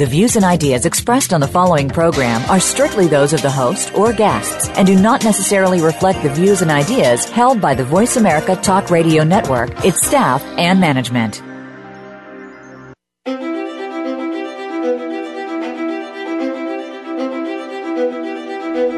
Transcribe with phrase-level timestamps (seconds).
[0.00, 3.94] The views and ideas expressed on the following program are strictly those of the host
[3.94, 8.16] or guests and do not necessarily reflect the views and ideas held by the Voice
[8.16, 11.42] America Talk Radio Network, its staff, and management.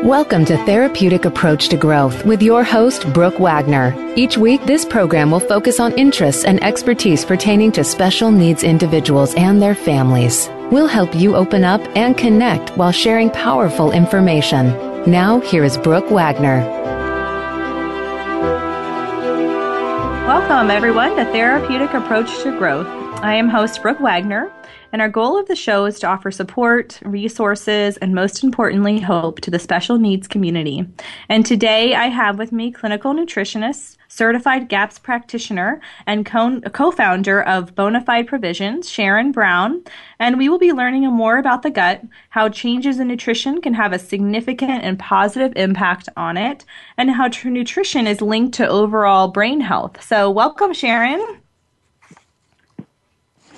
[0.04, 3.92] Welcome to Therapeutic Approach to Growth with your host, Brooke Wagner.
[4.14, 9.34] Each week, this program will focus on interests and expertise pertaining to special needs individuals
[9.34, 10.48] and their families.
[10.72, 14.68] We'll help you open up and connect while sharing powerful information.
[15.04, 16.66] Now, here is Brooke Wagner.
[20.26, 22.86] Welcome, everyone, to Therapeutic Approach to Growth.
[23.22, 24.50] I am host Brooke Wagner.
[24.92, 29.42] And our goal of the show is to offer support, resources, and most importantly, hope
[29.42, 30.86] to the special needs community.
[31.28, 37.74] And today I have with me clinical nutritionist, certified GAPS practitioner, and co founder of
[37.74, 39.82] Bonafide Provisions, Sharon Brown.
[40.18, 43.92] And we will be learning more about the gut, how changes in nutrition can have
[43.92, 46.64] a significant and positive impact on it,
[46.98, 50.02] and how nutrition is linked to overall brain health.
[50.04, 51.40] So, welcome, Sharon.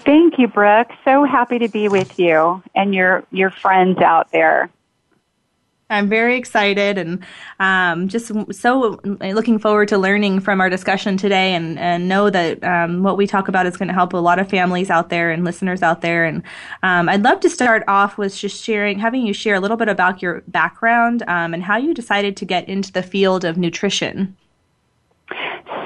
[0.04, 0.90] Thank you, Brooke.
[1.04, 4.70] So happy to be with you and your your friends out there.
[5.94, 7.24] I'm very excited and
[7.60, 12.62] um, just so looking forward to learning from our discussion today and, and know that
[12.64, 15.30] um, what we talk about is going to help a lot of families out there
[15.30, 16.24] and listeners out there.
[16.24, 16.42] And
[16.82, 19.88] um, I'd love to start off with just sharing, having you share a little bit
[19.88, 24.36] about your background um, and how you decided to get into the field of nutrition.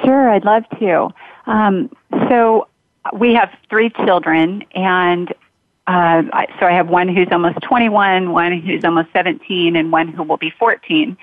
[0.04, 1.08] Sure, I'd love to.
[1.46, 1.90] Um,
[2.28, 2.68] so
[3.12, 5.32] we have three children, and
[5.88, 6.22] uh,
[6.60, 10.36] so I have one who's almost 21, one who's almost 17, and one who will
[10.36, 11.16] be 14.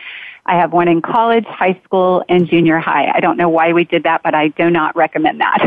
[0.47, 3.11] I have one in college, high school, and junior high.
[3.13, 5.61] I don't know why we did that, but I do not recommend that.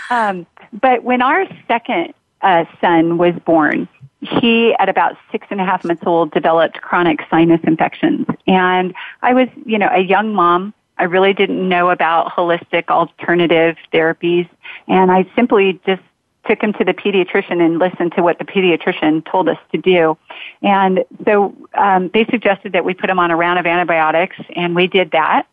[0.10, 0.46] um,
[0.80, 3.88] but when our second uh, son was born,
[4.20, 8.28] he, at about six and a half months old, developed chronic sinus infections.
[8.46, 13.76] And I was, you know, a young mom I really didn't know about holistic alternative
[13.92, 14.48] therapies,
[14.86, 16.02] and I simply just
[16.46, 20.16] took him to the pediatrician and listened to what the pediatrician told us to do.
[20.62, 24.74] And so um, they suggested that we put him on a round of antibiotics, and
[24.74, 25.46] we did that.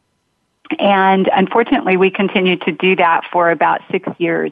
[0.79, 4.51] And unfortunately, we continued to do that for about six years.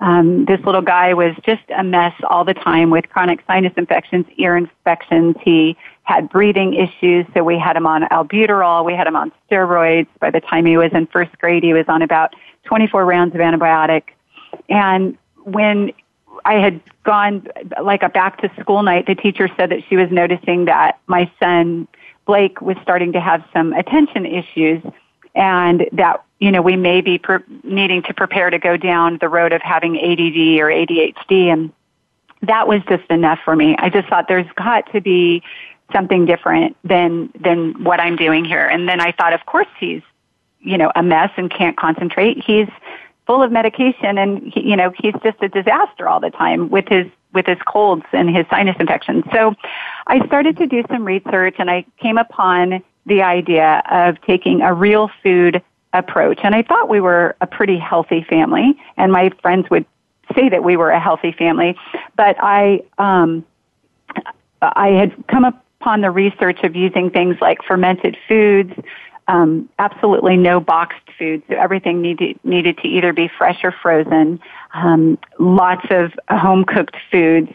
[0.00, 4.26] Um, this little guy was just a mess all the time with chronic sinus infections,
[4.36, 5.36] ear infections.
[5.42, 8.84] He had breathing issues, so we had him on albuterol.
[8.84, 10.08] We had him on steroids.
[10.18, 13.40] By the time he was in first grade, he was on about 24 rounds of
[13.40, 14.12] antibiotics.
[14.68, 15.92] And when
[16.44, 17.46] I had gone
[17.82, 21.30] like a back to school night, the teacher said that she was noticing that my
[21.40, 21.88] son
[22.26, 24.82] Blake was starting to have some attention issues
[25.34, 29.28] and that you know we may be per- needing to prepare to go down the
[29.28, 31.72] road of having ADD or ADHD and
[32.42, 33.74] that was just enough for me.
[33.78, 35.42] I just thought there's got to be
[35.92, 38.66] something different than than what I'm doing here.
[38.66, 40.02] And then I thought, of course, he's
[40.60, 42.42] you know a mess and can't concentrate.
[42.44, 42.68] He's
[43.26, 46.88] full of medication, and he, you know he's just a disaster all the time with
[46.88, 49.24] his with his colds and his sinus infections.
[49.32, 49.54] So
[50.06, 54.72] I started to do some research, and I came upon the idea of taking a
[54.72, 55.62] real food
[55.92, 56.40] approach.
[56.42, 59.86] And I thought we were a pretty healthy family, and my friends would
[60.34, 61.76] say that we were a healthy family.
[62.16, 63.44] But I, um,
[64.62, 68.72] I had come upon the research of using things like fermented foods,
[69.28, 74.40] um, absolutely no boxed food, so everything needed needed to either be fresh or frozen.
[74.74, 77.50] Um, lots of home cooked foods,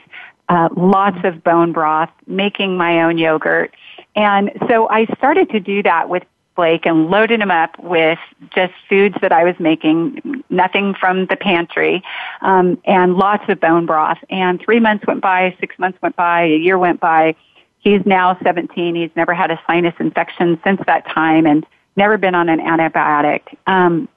[0.50, 3.76] uh, lots of bone broth, making my own yogurt,
[4.16, 6.24] and so I started to do that with
[6.60, 8.20] Blake and loaded him up with
[8.54, 12.04] just foods that I was making, nothing from the pantry,
[12.42, 14.18] um, and lots of bone broth.
[14.30, 17.36] And three months went by, six months went by, a year went by.
[17.80, 18.96] He's now 17.
[18.96, 23.42] He's never had a sinus infection since that time and never been on an antibiotic.
[23.68, 24.08] Um,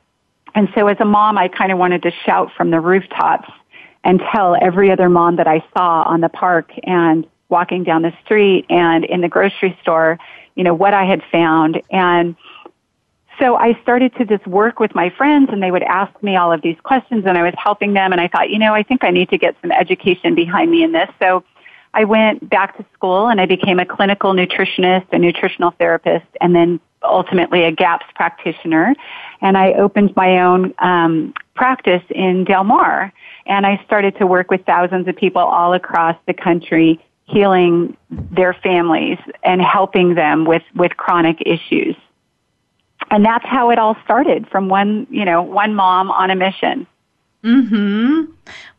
[0.54, 3.50] and so as a mom, I kind of wanted to shout from the rooftops
[4.04, 8.12] and tell every other mom that I saw on the park and walking down the
[8.24, 10.18] street and in the grocery store,
[10.54, 11.80] you know, what I had found.
[11.90, 12.34] And
[13.38, 16.52] so I started to just work with my friends and they would ask me all
[16.52, 19.04] of these questions and I was helping them and I thought, you know, I think
[19.04, 21.08] I need to get some education behind me in this.
[21.20, 21.44] So
[21.94, 26.54] I went back to school and I became a clinical nutritionist, a nutritional therapist, and
[26.54, 28.94] then ultimately a GAPS practitioner.
[29.40, 33.12] And I opened my own um, practice in Del Mar.
[33.46, 38.52] And I started to work with thousands of people all across the country healing their
[38.52, 41.96] families and helping them with, with chronic issues.
[43.10, 46.86] And that's how it all started from one, you know, one mom on a mission.
[47.42, 48.26] Hmm.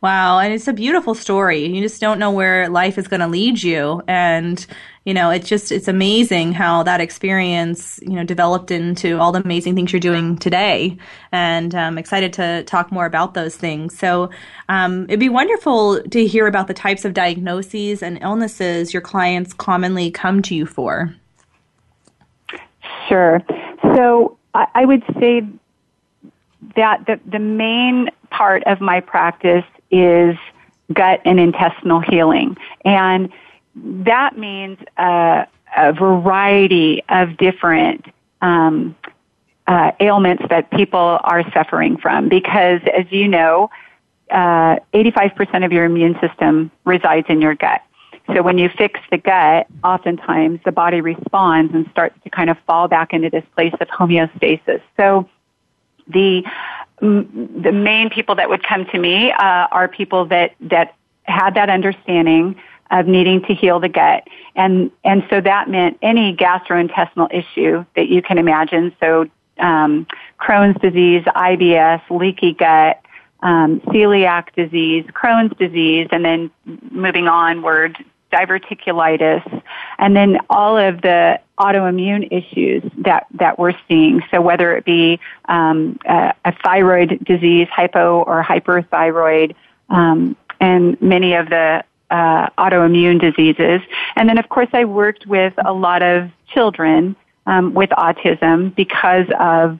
[0.00, 1.66] Wow, and it's a beautiful story.
[1.66, 4.66] You just don't know where life is going to lead you, and
[5.04, 9.42] you know, it's just it's amazing how that experience you know developed into all the
[9.42, 10.96] amazing things you're doing today.
[11.30, 13.98] And I'm excited to talk more about those things.
[13.98, 14.30] So
[14.70, 19.52] um, it'd be wonderful to hear about the types of diagnoses and illnesses your clients
[19.52, 21.14] commonly come to you for.
[23.08, 23.42] Sure.
[23.94, 25.42] So I, I would say
[26.76, 30.36] that the, the main part of my practice is
[30.92, 32.56] gut and intestinal healing.
[32.84, 33.32] And
[33.76, 35.46] that means a
[35.92, 38.06] variety of different
[38.42, 38.96] um,
[39.66, 42.28] uh, ailments that people are suffering from.
[42.28, 43.70] Because, as you know,
[44.30, 47.82] uh, 85% of your immune system resides in your gut.
[48.34, 52.56] So when you fix the gut, oftentimes the body responds and starts to kind of
[52.66, 54.80] fall back into this place of homeostasis.
[54.96, 55.28] So
[56.06, 56.44] the
[57.04, 61.68] the main people that would come to me uh, are people that that had that
[61.70, 62.56] understanding
[62.90, 68.08] of needing to heal the gut, and and so that meant any gastrointestinal issue that
[68.08, 68.94] you can imagine.
[69.00, 69.28] So
[69.58, 70.06] um,
[70.40, 73.00] Crohn's disease, IBS, leaky gut,
[73.42, 76.50] um, celiac disease, Crohn's disease, and then
[76.90, 77.96] moving onward,
[78.34, 79.62] diverticulitis,
[79.98, 84.22] and then all of the autoimmune issues that, that we're seeing.
[84.30, 89.54] So whether it be um, a, a, thyroid disease, hypo or hyperthyroid,
[89.88, 93.80] um, and many of the uh, autoimmune diseases.
[94.16, 97.16] And then, of course, I worked with a lot of children
[97.46, 99.78] um, with autism because of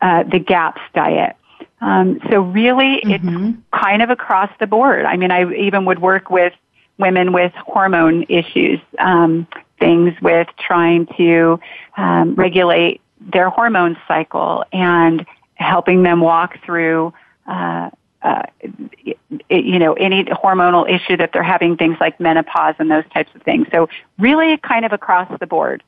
[0.00, 1.36] uh, the GAPS diet.
[1.80, 3.46] Um, so really, mm-hmm.
[3.46, 5.04] it's kind of across the board.
[5.04, 6.52] I mean, I even would work with
[6.98, 9.46] women with hormone issues, um,
[9.78, 11.60] things with trying to
[11.96, 15.24] um, regulate their hormone cycle and
[15.54, 17.12] helping them walk through.
[17.46, 17.90] Uh,
[18.22, 18.42] uh,
[19.48, 23.42] you know, any hormonal issue that they're having, things like menopause and those types of
[23.42, 23.66] things.
[23.70, 25.84] So really kind of across the board.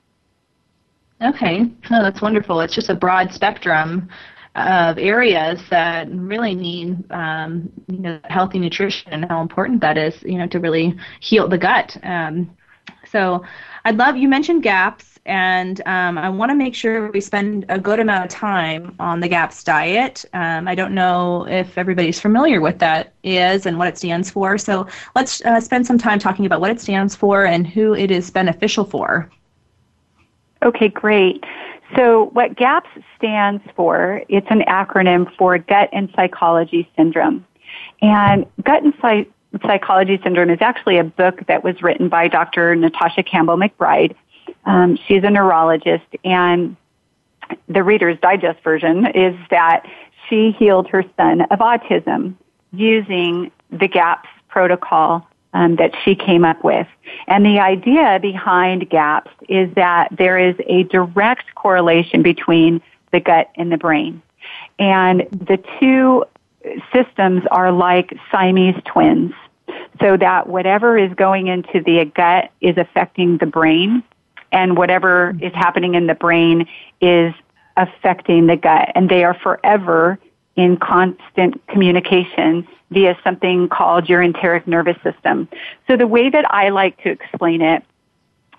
[1.21, 1.69] Okay.
[1.91, 2.61] Oh, that's wonderful.
[2.61, 4.09] It's just a broad spectrum
[4.57, 10.23] of areas that really need um, you know healthy nutrition and how important that is
[10.23, 11.97] you know to really heal the gut.
[12.03, 12.57] Um,
[13.07, 13.45] so
[13.85, 17.79] I'd love you mentioned GAPS, and um, I want to make sure we spend a
[17.79, 20.25] good amount of time on the GAPS diet.
[20.33, 24.59] Um, I don't know if everybody's familiar with that is and what it stands for.
[24.59, 28.11] So let's uh, spend some time talking about what it stands for and who it
[28.11, 29.31] is beneficial for.
[30.63, 31.43] Okay, great.
[31.97, 37.45] So what GAPS stands for, it's an acronym for Gut and Psychology Syndrome.
[38.01, 39.27] And Gut and Psy-
[39.63, 42.77] Psychology Syndrome is actually a book that was written by Dr.
[42.77, 44.15] Natasha Campbell McBride.
[44.65, 46.77] Um, she's a neurologist, and
[47.69, 49.87] the Reader's Digest version is that
[50.29, 52.35] she healed her son of autism
[52.73, 56.87] using the GAPS protocol um, that she came up with.
[57.27, 62.81] And the idea behind GAPS is that there is a direct correlation between
[63.13, 64.23] the gut and the brain.
[64.79, 66.25] And the two
[66.93, 69.33] systems are like Siamese twins.
[70.01, 74.03] So that whatever is going into the gut is affecting the brain,
[74.51, 76.67] and whatever is happening in the brain
[77.01, 77.33] is
[77.77, 78.91] affecting the gut.
[78.95, 80.19] And they are forever
[80.57, 85.49] in constant communication via something called your enteric nervous system.
[85.87, 87.83] So the way that I like to explain it,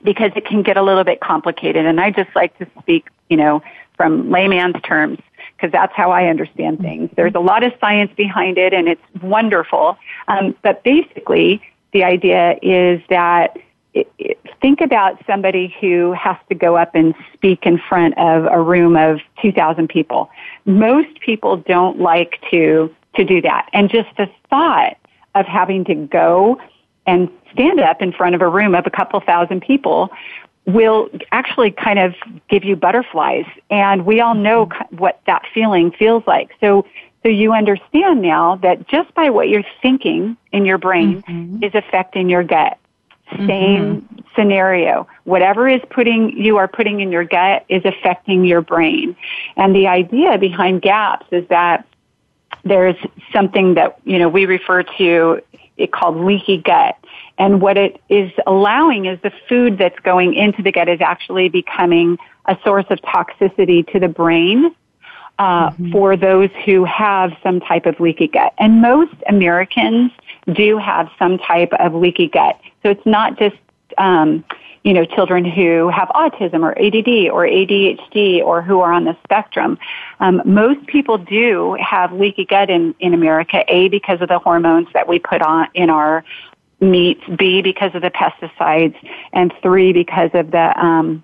[0.04, 3.38] because it can get a little bit complicated, and I just like to speak, you
[3.38, 3.62] know,
[3.98, 5.20] from layman's terms,
[5.56, 7.10] because that's how I understand things.
[7.16, 9.98] There's a lot of science behind it, and it's wonderful.
[10.28, 11.62] Um, but basically,
[11.92, 13.58] the idea is that
[13.94, 18.46] it, it, think about somebody who has to go up and speak in front of
[18.46, 20.30] a room of 2,000 people.
[20.66, 23.70] Most people don't like to to do that.
[23.74, 24.98] And just the thought
[25.36, 26.60] of having to go
[27.06, 30.10] and stand up in front of a room of a couple thousand people
[30.66, 32.14] will actually kind of
[32.50, 33.46] give you butterflies.
[33.70, 36.52] And we all know what that feeling feels like.
[36.60, 36.86] So,
[37.24, 41.64] so you understand now that just by what you're thinking in your brain mm-hmm.
[41.64, 42.78] is affecting your gut.
[43.32, 44.20] Same mm-hmm.
[44.36, 45.08] scenario.
[45.24, 49.16] Whatever is putting, you are putting in your gut is affecting your brain.
[49.56, 51.88] And the idea behind GAPS is that
[52.64, 52.96] there's
[53.34, 55.42] something that, you know, we refer to
[55.78, 56.98] it called leaky gut.
[57.38, 61.50] And what it is allowing is the food that's going into the gut is actually
[61.50, 64.76] becoming a source of toxicity to the brain
[65.40, 65.92] uh, mm-hmm.
[65.92, 68.54] for those who have some type of leaky gut.
[68.60, 70.12] And most Americans
[70.54, 72.60] do have some type of leaky gut.
[72.84, 73.56] So it's not just,
[73.98, 74.44] um,
[74.84, 79.16] you know, children who have autism or ADD or ADHD or who are on the
[79.24, 79.78] spectrum.
[80.20, 84.88] Um, most people do have leaky gut in, in America, A, because of the hormones
[84.94, 86.24] that we put on in our
[86.80, 88.96] meats, B, because of the pesticides,
[89.34, 91.24] and three, because of the, um,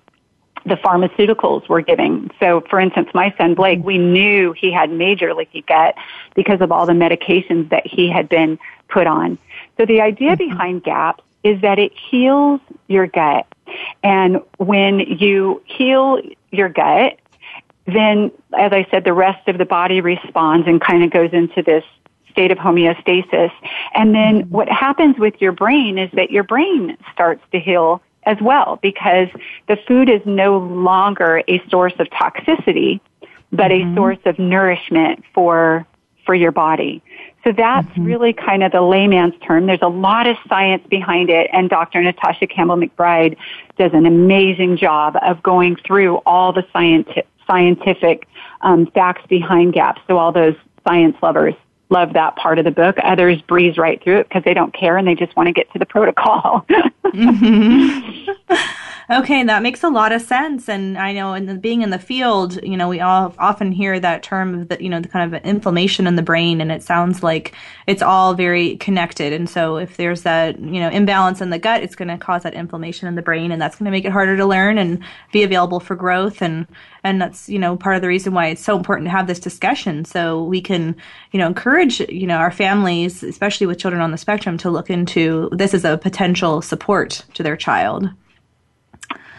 [0.64, 2.30] the pharmaceuticals we're giving.
[2.38, 5.96] So, for instance, my son Blake, we knew he had major leaky gut
[6.36, 9.36] because of all the medications that he had been put on.
[9.76, 10.48] So the idea mm-hmm.
[10.48, 13.46] behind GAPS is that it heals your gut.
[14.02, 17.18] And when you heal your gut,
[17.86, 21.62] then, as I said, the rest of the body responds and kind of goes into
[21.62, 21.84] this
[22.30, 23.50] state of homeostasis.
[23.94, 24.50] And then mm-hmm.
[24.50, 29.28] what happens with your brain is that your brain starts to heal as well because
[29.68, 33.00] the food is no longer a source of toxicity,
[33.50, 33.92] but mm-hmm.
[33.92, 35.86] a source of nourishment for,
[36.26, 37.02] for your body.
[37.44, 38.04] So that's mm-hmm.
[38.04, 39.66] really kind of the layman's term.
[39.66, 42.02] There's a lot of science behind it, and Dr.
[42.02, 43.36] Natasha Campbell McBride
[43.78, 48.28] does an amazing job of going through all the scientific scientific
[48.60, 50.02] um, facts behind GAPS.
[50.06, 50.54] So all those
[50.86, 51.54] science lovers
[51.90, 52.96] love that part of the book.
[53.02, 55.72] Others breeze right through it because they don't care and they just want to get
[55.72, 56.66] to the protocol.
[57.04, 58.54] mm-hmm.
[59.10, 60.68] Okay, that makes a lot of sense.
[60.68, 63.98] And I know in the, being in the field, you know, we all often hear
[63.98, 66.82] that term of the, you know, the kind of inflammation in the brain, and it
[66.82, 67.54] sounds like
[67.86, 69.32] it's all very connected.
[69.32, 72.42] And so if there's that, you know, imbalance in the gut, it's going to cause
[72.42, 75.02] that inflammation in the brain, and that's going to make it harder to learn and
[75.32, 76.42] be available for growth.
[76.42, 76.66] And
[77.02, 79.40] and that's you know part of the reason why it's so important to have this
[79.40, 80.94] discussion, so we can,
[81.32, 84.90] you know, encourage you know our families, especially with children on the spectrum, to look
[84.90, 88.10] into this as a potential support to their child.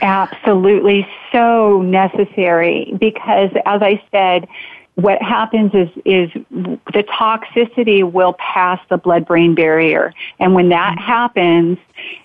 [0.01, 4.48] Absolutely so necessary because as I said,
[4.96, 10.13] what happens is, is the toxicity will pass the blood brain barrier.
[10.39, 11.06] And when that mm-hmm.
[11.06, 11.77] happens,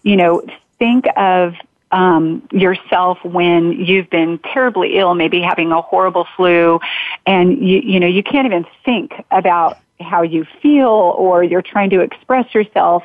[0.03, 0.43] you know,
[0.79, 1.55] think of
[1.93, 6.81] um, yourself when you've been terribly ill, maybe having a horrible flu,
[7.27, 11.91] and you, you know, you can't even think about how you feel or you're trying
[11.91, 13.05] to express yourself.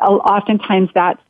[0.00, 1.20] Oftentimes that's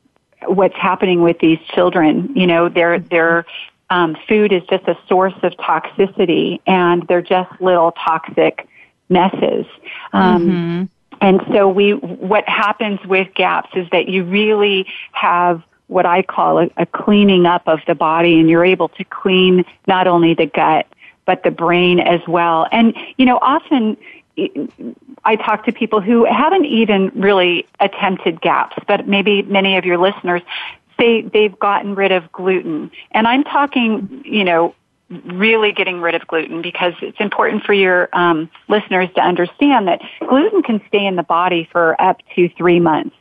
[0.46, 2.32] what's happening with these children.
[2.34, 3.46] You know, their their
[3.90, 8.66] um, food is just a source of toxicity, and they're just little toxic
[9.08, 9.66] messes.
[10.12, 10.84] Um, mm-hmm.
[11.22, 16.60] And so we, what happens with GAPS is that you really have what I call
[16.60, 20.46] a, a cleaning up of the body, and you're able to clean not only the
[20.46, 20.86] gut
[21.26, 22.66] but the brain as well.
[22.72, 23.96] And you know, often
[25.24, 29.98] I talk to people who haven't even really attempted GAPS, but maybe many of your
[29.98, 30.42] listeners
[30.98, 32.90] say they've gotten rid of gluten.
[33.12, 34.74] And I'm talking, you know,
[35.24, 40.00] really getting rid of gluten because it's important for your um, listeners to understand that
[40.28, 43.16] gluten can stay in the body for up to three months.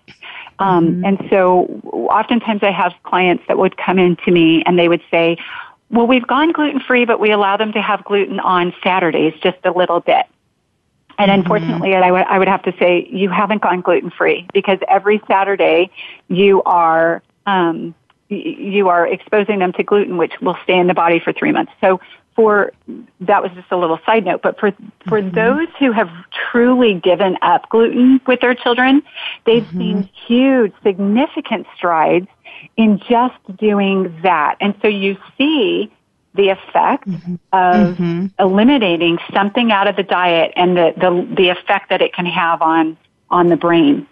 [0.59, 1.05] Um, mm-hmm.
[1.05, 1.65] And so
[2.11, 5.37] oftentimes I have clients that would come in to me and they would say,
[5.89, 9.57] well, we've gone gluten free, but we allow them to have gluten on Saturdays just
[9.63, 10.27] a little bit.
[11.19, 11.41] And mm-hmm.
[11.41, 15.21] unfortunately, I would, I would have to say you haven't gone gluten free because every
[15.27, 15.91] Saturday
[16.29, 17.93] you are, um,
[18.29, 21.73] you are exposing them to gluten, which will stay in the body for three months.
[21.81, 21.99] So
[22.35, 22.71] for,
[23.19, 24.71] that was just a little side note, but for,
[25.07, 25.35] for mm-hmm.
[25.35, 26.09] those who have
[26.51, 29.03] truly given up gluten with their children,
[29.45, 29.77] they've mm-hmm.
[29.77, 32.27] seen huge, significant strides
[32.77, 34.55] in just doing that.
[34.61, 35.91] And so you see
[36.35, 37.35] the effect mm-hmm.
[37.51, 38.27] of mm-hmm.
[38.39, 42.61] eliminating something out of the diet and the, the, the effect that it can have
[42.61, 42.97] on,
[43.29, 44.07] on the brain.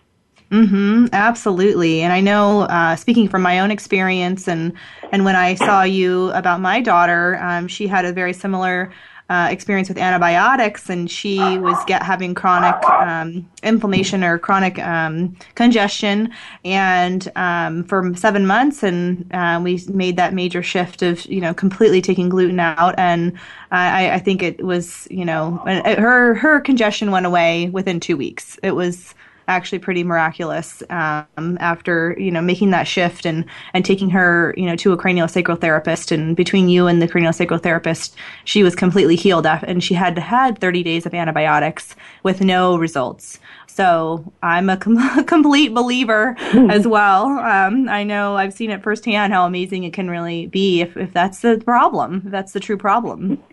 [0.51, 2.01] Mm-hmm, absolutely.
[2.01, 4.71] And I know, uh, speaking from my own experience and,
[5.11, 8.91] and when I saw you about my daughter, um, she had a very similar
[9.29, 15.35] uh, experience with antibiotics, and she was get having chronic um, inflammation or chronic um,
[15.55, 16.31] congestion,
[16.63, 21.53] and um, for seven months, and uh, we made that major shift of you know
[21.53, 23.33] completely taking gluten out, and
[23.71, 28.57] I, I think it was you know her her congestion went away within two weeks.
[28.63, 29.13] It was
[29.47, 34.65] actually pretty miraculous um, after you know making that shift and and taking her you
[34.65, 39.15] know to a craniosacral therapist and between you and the craniosacral therapist she was completely
[39.15, 43.39] healed and she had had 30 days of antibiotics with no results
[43.77, 46.71] so I'm a com- complete believer mm-hmm.
[46.71, 47.27] as well.
[47.27, 51.13] Um, I know I've seen it firsthand how amazing it can really be if, if
[51.13, 53.43] that's the problem, if that's the true problem.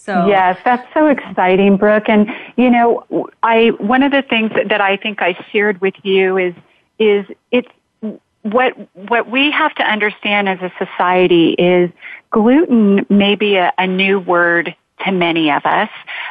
[0.00, 2.08] So yes, that's so exciting, Brooke.
[2.08, 6.38] And you know, I one of the things that I think I shared with you
[6.38, 6.54] is
[7.00, 7.68] is it's
[8.42, 11.90] what what we have to understand as a society is
[12.30, 14.74] gluten may be a, a new word
[15.04, 15.90] to many of us,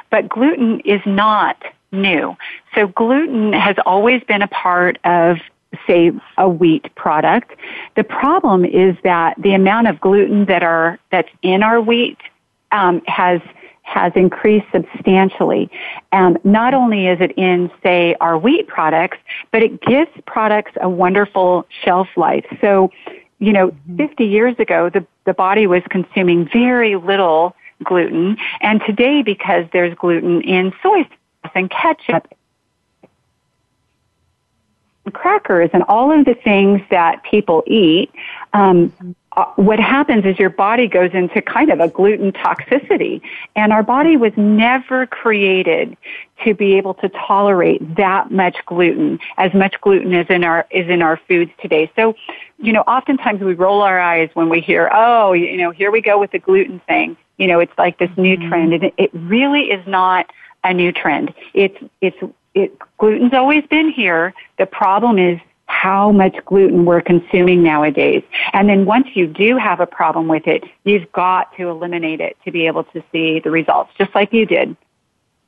[0.09, 2.37] but gluten is not new.
[2.73, 5.39] So gluten has always been a part of
[5.85, 7.51] say a wheat product.
[7.95, 12.17] The problem is that the amount of gluten that are that's in our wheat
[12.71, 13.41] um, has
[13.87, 15.71] has increased substantially.
[16.11, 19.17] And not only is it in, say, our wheat products,
[19.51, 22.45] but it gives products a wonderful shelf life.
[22.59, 22.91] So,
[23.39, 23.97] you know, mm-hmm.
[23.97, 28.37] 50 years ago, the, the body was consuming very little gluten.
[28.59, 32.27] And today, because there's gluten in soy sauce and ketchup
[35.13, 38.11] crackers and all of the things that people eat,
[38.51, 43.21] um, uh, what happens is your body goes into kind of a gluten toxicity.
[43.55, 45.95] And our body was never created
[46.43, 50.89] to be able to tolerate that much gluten, as much gluten as in our, is
[50.89, 51.91] in our foods today.
[51.95, 52.15] So,
[52.57, 56.01] you know, oftentimes we roll our eyes when we hear, oh, you know, here we
[56.01, 57.15] go with the gluten thing.
[57.37, 58.49] You know, it's like this new mm-hmm.
[58.49, 58.73] trend.
[58.73, 60.31] And it really is not
[60.63, 61.31] a new trend.
[61.53, 62.17] It's, it's
[62.55, 64.33] it, gluten's always been here.
[64.57, 68.23] The problem is how much gluten we're consuming nowadays.
[68.53, 72.37] And then once you do have a problem with it, you've got to eliminate it
[72.45, 74.75] to be able to see the results, just like you did.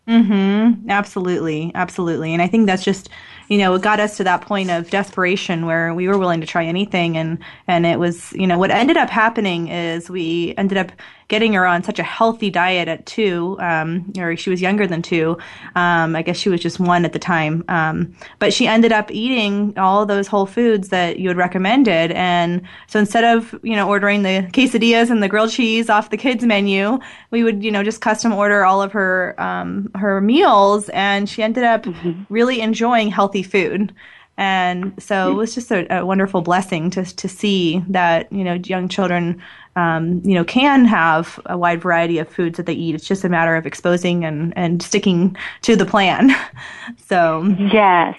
[0.07, 0.89] Mhm.
[0.89, 1.71] Absolutely.
[1.75, 2.33] Absolutely.
[2.33, 3.09] And I think that's just,
[3.47, 6.47] you know, it got us to that point of desperation where we were willing to
[6.47, 10.79] try anything and and it was, you know, what ended up happening is we ended
[10.79, 10.91] up
[11.29, 15.01] getting her on such a healthy diet at two, um, or she was younger than
[15.01, 15.38] two.
[15.75, 17.63] Um, I guess she was just one at the time.
[17.69, 22.12] Um, but she ended up eating all those whole foods that you had recommended.
[22.12, 26.17] And so instead of, you know, ordering the quesadillas and the grilled cheese off the
[26.17, 27.00] kids menu,
[27.31, 30.89] we would, you know, just custom order all of her, um, her meals.
[30.89, 32.24] And she ended up mm-hmm.
[32.33, 33.93] really enjoying healthy food.
[34.39, 38.53] And so it was just a, a, wonderful blessing to to see that you know
[38.53, 39.41] young children
[39.79, 42.95] um, you know, can have a wide variety of foods that they eat.
[42.95, 46.36] It's just a matter of exposing and, and sticking to the plan.
[47.07, 48.17] so yes,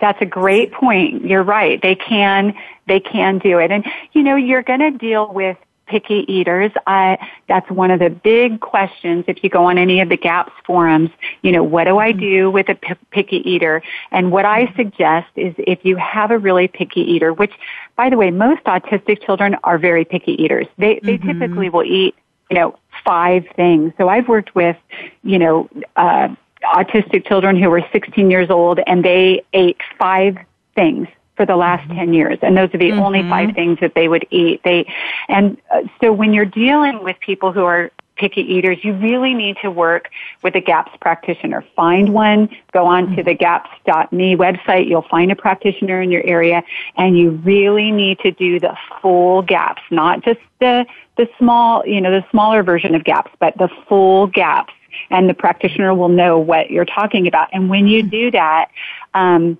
[0.00, 1.24] that's a great point.
[1.24, 1.80] You're right.
[1.80, 2.54] They can,
[2.88, 3.70] they can do it.
[3.70, 6.72] And, you know, you're going to deal with picky eaters.
[6.86, 10.52] I, that's one of the big questions if you go on any of the GAPS
[10.64, 11.10] forums.
[11.42, 13.82] You know, what do I do with a p- picky eater?
[14.10, 17.52] And what I suggest is if you have a really picky eater, which,
[17.96, 20.66] by the way, most autistic children are very picky eaters.
[20.78, 21.40] They, they mm-hmm.
[21.40, 22.14] typically will eat,
[22.50, 23.92] you know, five things.
[23.98, 24.76] So I've worked with,
[25.22, 26.28] you know, uh,
[26.62, 30.36] autistic children who were 16 years old and they ate five
[30.74, 31.98] things for the last mm-hmm.
[31.98, 33.00] 10 years and those are the mm-hmm.
[33.00, 34.86] only five things that they would eat they
[35.28, 37.90] and uh, so when you're dealing with people who are
[38.22, 40.08] picky eaters you really need to work
[40.42, 43.22] with a gaps practitioner find one go on to mm-hmm.
[43.22, 46.62] the gaps.me website you'll find a practitioner in your area
[46.96, 52.00] and you really need to do the full gaps not just the the small you
[52.00, 54.72] know the smaller version of gaps but the full gaps
[55.10, 58.70] and the practitioner will know what you're talking about and when you do that
[59.14, 59.58] um,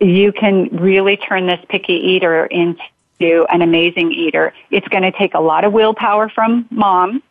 [0.00, 4.52] you can really turn this picky eater into an amazing eater.
[4.70, 7.22] It's going to take a lot of willpower from mom,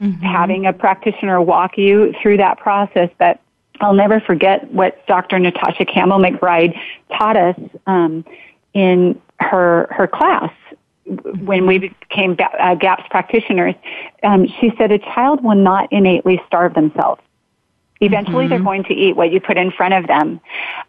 [0.00, 0.24] mm-hmm.
[0.24, 3.10] having a practitioner walk you through that process.
[3.18, 3.40] But
[3.80, 5.38] I'll never forget what Dr.
[5.38, 6.78] Natasha Campbell McBride
[7.16, 8.24] taught us um,
[8.72, 10.52] in her her class
[11.06, 13.74] when we became uh, GAPS practitioners.
[14.22, 17.20] Um, she said a child will not innately starve themselves.
[18.00, 18.50] Eventually, mm-hmm.
[18.50, 20.40] they're going to eat what you put in front of them.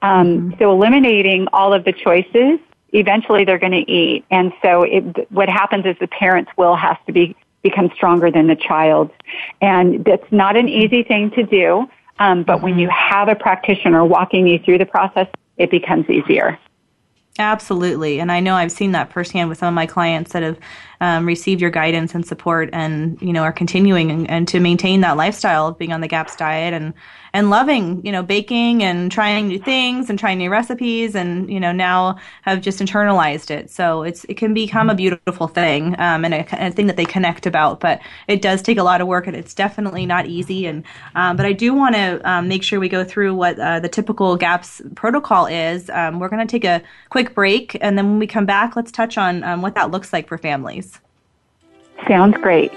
[0.02, 0.60] Um, mm-hmm.
[0.60, 2.60] So, eliminating all of the choices,
[2.94, 4.26] eventually they're going to eat.
[4.32, 8.46] And so, it, what happens is the parent's will has to be become stronger than
[8.46, 9.10] the child.
[9.60, 11.88] and that's not an easy thing to do.
[12.20, 12.64] Um, but mm-hmm.
[12.64, 16.58] when you have a practitioner walking you through the process, it becomes easier.
[17.38, 18.20] Absolutely.
[18.22, 20.58] And I know I've seen that firsthand with some of my clients that have
[21.06, 25.02] um, received your guidance and support and, you know, are continuing and, and, to maintain
[25.02, 26.96] that lifestyle of being on the GAPS diet and,
[27.32, 31.60] and loving, you know, baking and trying new things and trying new recipes and, you
[31.60, 33.70] know, now have just internalized it.
[33.70, 37.06] So it's, it can become a beautiful thing, um, and a, a, thing that they
[37.06, 40.66] connect about, but it does take a lot of work and it's definitely not easy.
[40.66, 43.80] And, um, but I do want to, um, make sure we go through what, uh,
[43.80, 45.88] the typical GAPS protocol is.
[45.92, 48.92] Um, we're going to take a quick break and then when we come back, let's
[48.92, 50.95] touch on, um, what that looks like for families.
[52.08, 52.72] Sounds great.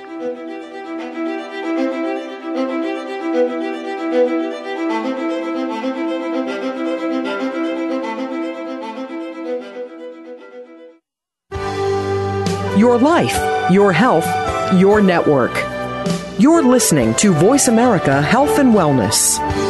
[12.79, 14.25] Your life, your health,
[14.75, 15.53] your network.
[16.39, 19.68] You're listening to Voice America Health and Wellness.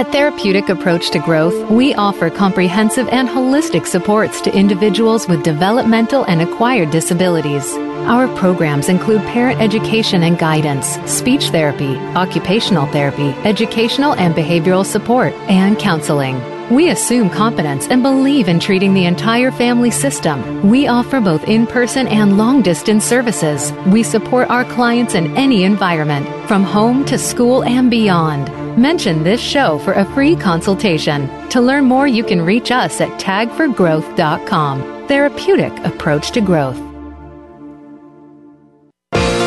[0.00, 6.24] At Therapeutic Approach to Growth, we offer comprehensive and holistic supports to individuals with developmental
[6.24, 7.70] and acquired disabilities.
[8.08, 15.34] Our programs include parent education and guidance, speech therapy, occupational therapy, educational and behavioral support,
[15.50, 16.40] and counseling.
[16.74, 20.66] We assume competence and believe in treating the entire family system.
[20.66, 23.70] We offer both in person and long distance services.
[23.88, 28.59] We support our clients in any environment, from home to school and beyond.
[28.78, 31.28] Mention this show for a free consultation.
[31.50, 35.08] To learn more, you can reach us at tagforgrowth.com.
[35.08, 36.78] Therapeutic approach to growth.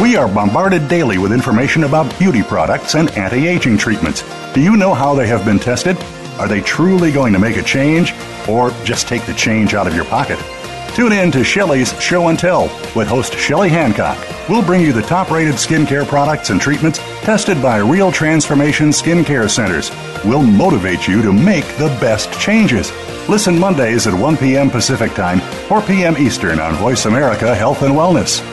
[0.01, 4.23] We are bombarded daily with information about beauty products and anti aging treatments.
[4.53, 5.97] Do you know how they have been tested?
[6.37, 8.13] Are they truly going to make a change
[8.49, 10.37] or just take the change out of your pocket?
[10.95, 12.63] Tune in to Shelley's Show and Tell
[12.95, 14.17] with host Shelley Hancock.
[14.49, 19.49] We'll bring you the top rated skincare products and treatments tested by real transformation skincare
[19.49, 19.89] centers.
[20.25, 22.91] We'll motivate you to make the best changes.
[23.29, 24.69] Listen Mondays at 1 p.m.
[24.69, 26.17] Pacific Time, 4 p.m.
[26.17, 28.43] Eastern on Voice America Health and Wellness.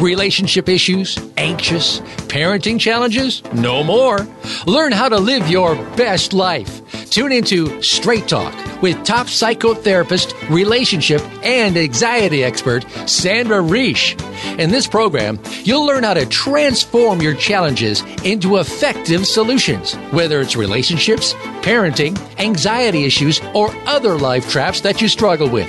[0.00, 1.18] Relationship issues?
[1.36, 2.00] Anxious?
[2.26, 3.42] Parenting challenges?
[3.52, 4.26] No more.
[4.66, 6.99] Learn how to live your best life.
[7.10, 14.16] Tune into Straight Talk with top psychotherapist, relationship, and anxiety expert Sandra Reish.
[14.60, 20.54] In this program, you'll learn how to transform your challenges into effective solutions, whether it's
[20.54, 25.68] relationships, parenting, anxiety issues, or other life traps that you struggle with.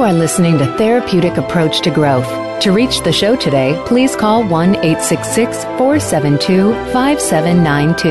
[0.00, 2.26] You are listening to Therapeutic Approach to Growth.
[2.62, 8.10] To reach the show today, please call 1 866 472 5792.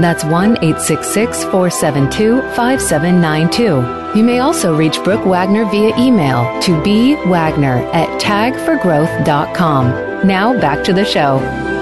[0.00, 4.18] That's 1 866 472 5792.
[4.18, 10.26] You may also reach Brooke Wagner via email to bwagner at tagforgrowth.com.
[10.26, 11.75] Now back to the show.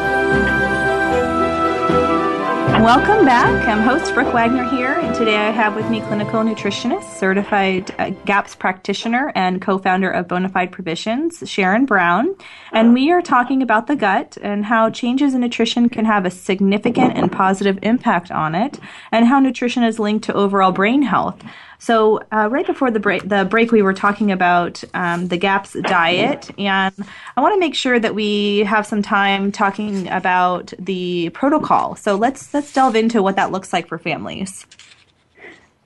[2.81, 3.67] Welcome back.
[3.69, 8.11] I'm host Brooke Wagner here, and today I have with me clinical nutritionist, certified uh,
[8.27, 12.35] GAPS practitioner, and co-founder of Bonafide Provisions, Sharon Brown.
[12.73, 16.31] And we are talking about the gut and how changes in nutrition can have a
[16.31, 18.81] significant and positive impact on it,
[19.13, 21.43] and how nutrition is linked to overall brain health.
[21.85, 25.75] So uh, right before the break, the break, we were talking about um, the GAPS
[25.83, 26.95] diet, and
[27.37, 31.95] I want to make sure that we have some time talking about the protocol.
[31.95, 34.65] So let's let's delve into what that looks like for families.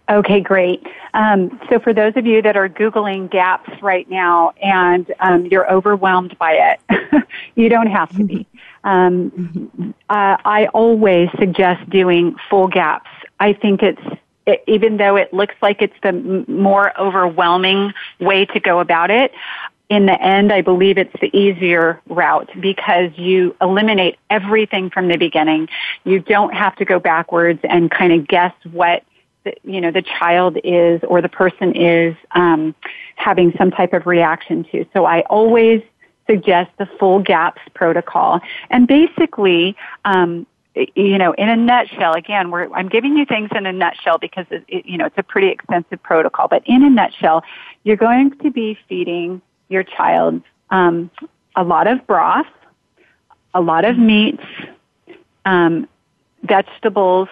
[0.09, 0.87] Okay, great.
[1.15, 5.69] Um, so for those of you that are Googling GAPS right now and um, you're
[5.69, 7.25] overwhelmed by it,
[7.57, 8.47] you don't have to be.
[8.85, 13.11] Um, uh, I always suggest doing full GAPS.
[13.41, 14.01] I think it's
[14.49, 16.13] it, even though it looks like it's the
[16.49, 19.31] more overwhelming way to go about it,
[19.91, 25.17] in the end, I believe it's the easier route because you eliminate everything from the
[25.17, 25.69] beginning.
[26.05, 29.05] You don't have to go backwards and kind of guess what
[29.45, 32.75] the, you know the child is or the person is um,
[33.17, 34.85] having some type of reaction to.
[34.93, 35.83] So I always
[36.29, 39.77] suggest the full GAPS protocol, and basically.
[40.05, 40.47] Um,
[40.95, 44.65] you know, in a nutshell, again, I'm giving you things in a nutshell because it,
[44.69, 46.49] it, you know it's a pretty extensive protocol.
[46.49, 47.43] But in a nutshell,
[47.85, 51.11] you're going to be feeding your child um,
[51.57, 52.47] a lot of broth,
[53.55, 54.45] a lot of meats,
[55.45, 55.89] um,
[56.43, 57.29] vegetables.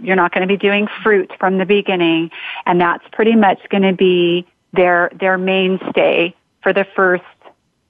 [0.00, 2.30] You're not going to be doing fruit from the beginning,
[2.66, 7.24] and that's pretty much going to be their their mainstay for the first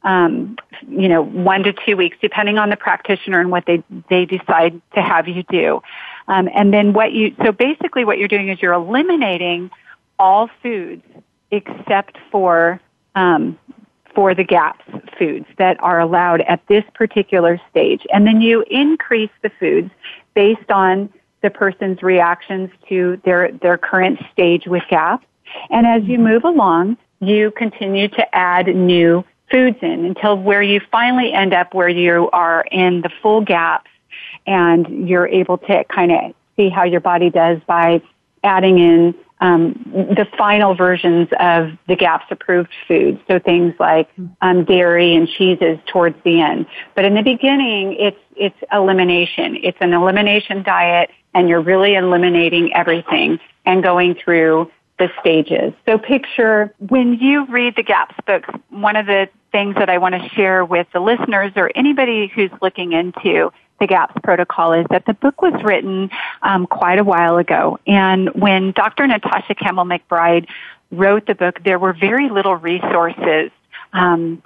[0.09, 0.57] um,
[0.89, 4.81] you know, one to two weeks, depending on the practitioner and what they they decide
[4.95, 5.83] to have you do.
[6.29, 9.71] Um, and then what you so basically what you're doing is you're eliminating
[10.19, 11.03] all foods
[11.51, 12.81] except for
[13.15, 13.59] um,
[14.15, 14.83] for the GAPS
[15.19, 19.91] foods that are allowed at this particular stage, and then you increase the foods
[20.35, 25.27] based on the person's reactions to their their current stage with GAPS.
[25.69, 30.81] And as you move along, you continue to add new foods in until where you
[30.91, 33.91] finally end up where you are in the full gaps
[34.47, 38.03] and you're able to kind of see how your body does by
[38.43, 44.09] adding in um, the final versions of the GAPS approved foods, so things like
[44.41, 46.67] um, dairy and cheeses towards the end.
[46.97, 49.57] But in the beginning, it's it's elimination.
[49.63, 55.73] It's an elimination diet, and you're really eliminating everything and going through the stages.
[55.87, 60.15] So picture when you read the GAPS books, one of the things that I want
[60.15, 65.07] to share with the listeners or anybody who's looking into the GAPS protocol is that
[65.07, 66.11] the book was written
[66.43, 69.07] um, quite a while ago, and when Dr.
[69.07, 70.49] Natasha Campbell McBride
[70.91, 73.51] wrote the book, there were very little resources
[73.93, 74.43] um,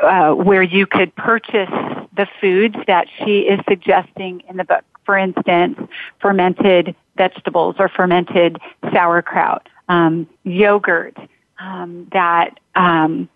[0.00, 1.70] uh, where you could purchase
[2.16, 4.84] the foods that she is suggesting in the book.
[5.04, 5.78] For instance,
[6.20, 8.58] fermented vegetables or fermented
[8.92, 11.16] sauerkraut, um, yogurt
[11.62, 13.28] um, that um,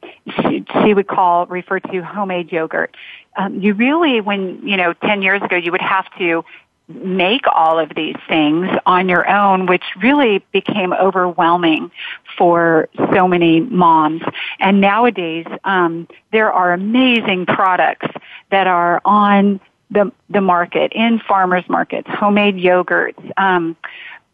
[0.42, 2.96] she, she would call refer to homemade yogurt.
[3.36, 6.44] Um, you really, when you know, ten years ago, you would have to
[6.88, 11.90] make all of these things on your own, which really became overwhelming
[12.38, 14.22] for so many moms.
[14.60, 18.06] And nowadays, um, there are amazing products
[18.50, 19.60] that are on
[19.90, 23.76] the the market in farmers markets, homemade yogurts, um,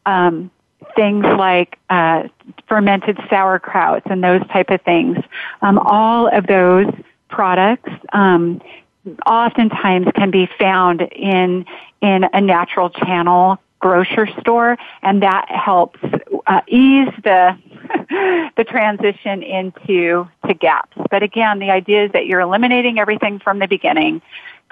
[0.07, 0.51] um,
[0.97, 2.29] things like uh,
[2.67, 5.19] fermented sauerkrauts and those type of things.
[5.61, 6.87] Um, all of those
[7.29, 8.61] products um,
[9.27, 11.65] oftentimes can be found in
[12.01, 15.99] in a natural channel grocery store, and that helps
[16.47, 17.59] uh, ease the
[18.57, 20.97] the transition into to gaps.
[21.11, 24.23] But again, the idea is that you're eliminating everything from the beginning,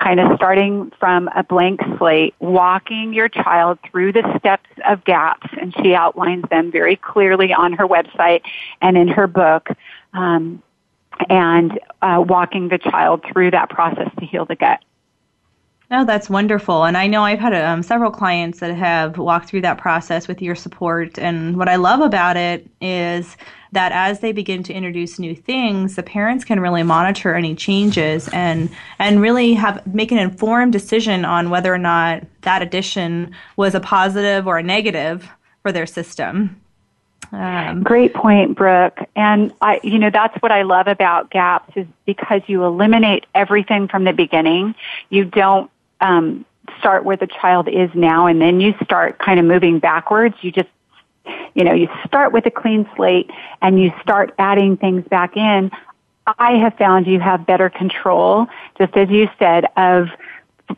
[0.00, 5.46] kind of starting from a blank slate, walking your child through the steps of gaps,
[5.60, 8.42] and she outlines them very clearly on her website
[8.80, 9.68] and in her book.
[10.14, 10.62] Um,
[11.28, 14.80] and uh, walking the child through that process to heal the gut.
[15.90, 16.84] Oh, that's wonderful.
[16.84, 20.40] And I know I've had um, several clients that have walked through that process with
[20.40, 21.18] your support.
[21.18, 23.36] And what I love about it is
[23.72, 28.28] that as they begin to introduce new things, the parents can really monitor any changes
[28.32, 33.74] and and really have make an informed decision on whether or not that addition was
[33.74, 35.28] a positive or a negative
[35.62, 36.60] for their system.
[37.32, 38.98] Um, Great point, Brooke.
[39.14, 43.88] And I, you know, that's what I love about GAPS is because you eliminate everything
[43.88, 44.74] from the beginning.
[45.10, 46.44] You don't um,
[46.78, 50.34] start where the child is now, and then you start kind of moving backwards.
[50.40, 50.68] You just,
[51.54, 53.30] you know, you start with a clean slate
[53.62, 55.70] and you start adding things back in.
[56.38, 58.46] I have found you have better control,
[58.78, 60.08] just as you said, of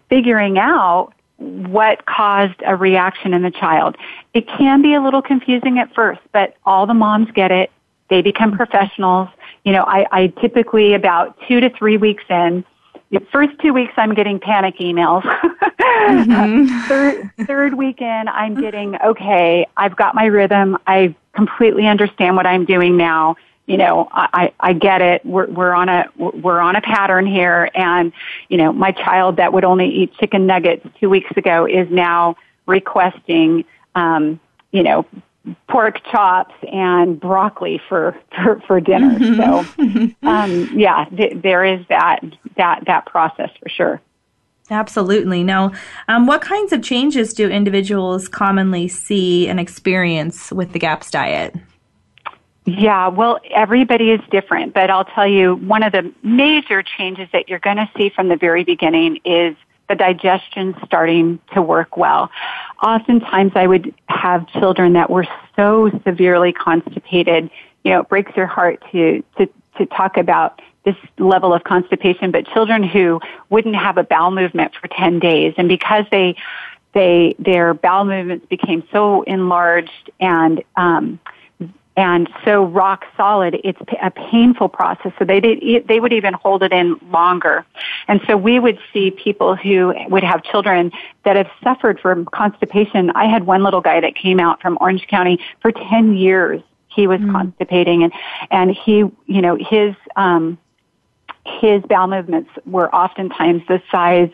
[0.08, 3.96] figuring out what caused a reaction in the child.
[4.32, 7.70] It can be a little confusing at first, but all the moms get it.
[8.08, 9.28] They become professionals.
[9.64, 12.64] You know, I, I typically about two to three weeks in,
[13.12, 15.22] the first two weeks I'm getting panic emails.
[15.22, 16.88] Mm-hmm.
[16.88, 20.76] third, third weekend I'm getting, okay, I've got my rhythm.
[20.86, 25.24] I completely understand what I'm doing now you know, I, I get it.
[25.24, 27.70] We're, we're on a, we're on a pattern here.
[27.74, 28.12] And,
[28.48, 32.36] you know, my child that would only eat chicken nuggets two weeks ago is now
[32.66, 34.40] requesting, um,
[34.72, 35.06] you know,
[35.68, 39.18] pork chops and broccoli for, for, for dinner.
[39.18, 40.08] Mm-hmm.
[40.22, 42.20] So, um, yeah, th- there is that,
[42.56, 44.00] that, that process for sure.
[44.70, 45.42] Absolutely.
[45.42, 45.72] Now,
[46.08, 51.54] um, what kinds of changes do individuals commonly see and experience with the GAPS diet?
[52.64, 57.48] Yeah, well, everybody is different, but I'll tell you one of the major changes that
[57.48, 59.56] you're going to see from the very beginning is
[59.88, 62.30] the digestion starting to work well.
[62.82, 67.50] Oftentimes I would have children that were so severely constipated,
[67.84, 72.32] you know, it breaks your heart to, to, to talk about this level of constipation,
[72.32, 75.54] but children who wouldn't have a bowel movement for 10 days.
[75.56, 76.34] And because they,
[76.92, 81.20] they, their bowel movements became so enlarged and, um,
[81.96, 85.12] and so rock solid, it's a painful process.
[85.18, 87.66] So they did, they would even hold it in longer.
[88.08, 90.90] And so we would see people who would have children
[91.24, 93.10] that have suffered from constipation.
[93.10, 96.62] I had one little guy that came out from Orange County for 10 years.
[96.88, 97.30] He was mm.
[97.30, 98.12] constipating and,
[98.50, 100.58] and he, you know, his, um,
[101.44, 104.30] his bowel movements were oftentimes the size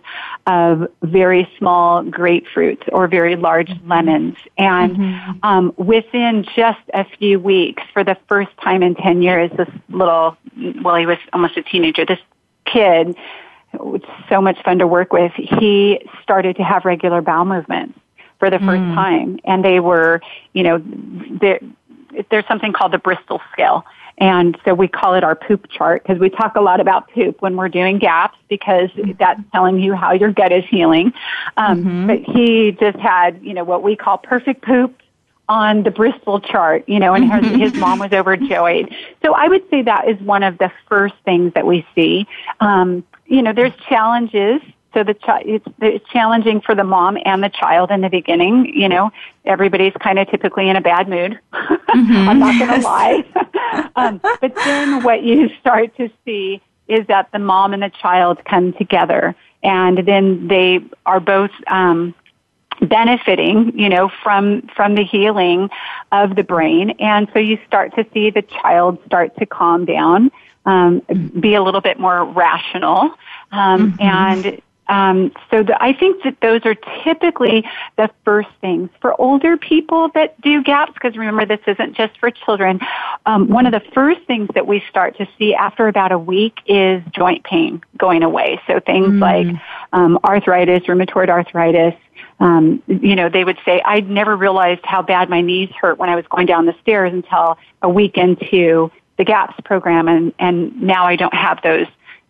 [0.47, 4.37] of very small grapefruits or very large lemons.
[4.59, 5.39] And mm-hmm.
[5.43, 10.37] um, within just a few weeks, for the first time in 10 years, this little,
[10.83, 12.21] well, he was almost a teenager, this
[12.67, 13.17] kid,
[13.73, 17.99] was so much fun to work with, he started to have regular bowel movements
[18.39, 18.95] for the first mm.
[18.95, 19.41] time.
[19.45, 20.21] And they were,
[20.53, 20.83] you know,
[22.31, 23.85] there's something called the Bristol scale
[24.19, 27.41] and so we call it our poop chart because we talk a lot about poop
[27.41, 31.13] when we're doing gaps because that's telling you how your gut is healing.
[31.57, 32.07] Um, mm-hmm.
[32.09, 35.01] But he just had, you know, what we call perfect poop
[35.49, 38.95] on the Bristol chart, you know, and his, his mom was overjoyed.
[39.25, 42.27] So I would say that is one of the first things that we see.
[42.61, 44.61] Um, you know, there's challenges
[44.95, 48.73] so the chi- it's, it's challenging for the mom and the child in the beginning.
[48.75, 49.11] You know,
[49.45, 51.39] everybody's kind of typically in a bad mood.
[51.53, 52.13] Mm-hmm.
[52.29, 53.91] I'm not going to lie.
[53.97, 58.43] um, but then what you start to see is that the mom and the child
[58.45, 62.15] come together and then they are both um,
[62.81, 65.69] benefiting, you know, from from the healing
[66.13, 70.31] of the brain, and so you start to see the child start to calm down,
[70.65, 71.01] um,
[71.41, 73.11] be a little bit more rational,
[73.51, 74.03] um, mm-hmm.
[74.03, 76.75] and um, so the, I think that those are
[77.05, 77.65] typically
[77.97, 80.93] the first things for older people that do gaps.
[80.95, 82.81] Because remember, this isn't just for children.
[83.27, 86.59] Um, one of the first things that we start to see after about a week
[86.67, 88.61] is joint pain going away.
[88.67, 89.21] So things mm.
[89.21, 91.95] like um, arthritis, rheumatoid arthritis.
[92.41, 96.09] Um, you know, they would say, "I never realized how bad my knees hurt when
[96.09, 100.81] I was going down the stairs until a week into the GAPS program, and and
[100.81, 101.87] now I don't have those."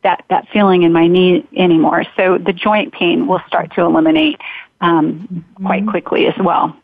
[0.08, 2.02] That, that feeling in my knee anymore.
[2.16, 4.40] So the joint pain will start to eliminate
[4.80, 5.66] um, mm-hmm.
[5.66, 6.74] quite quickly as well.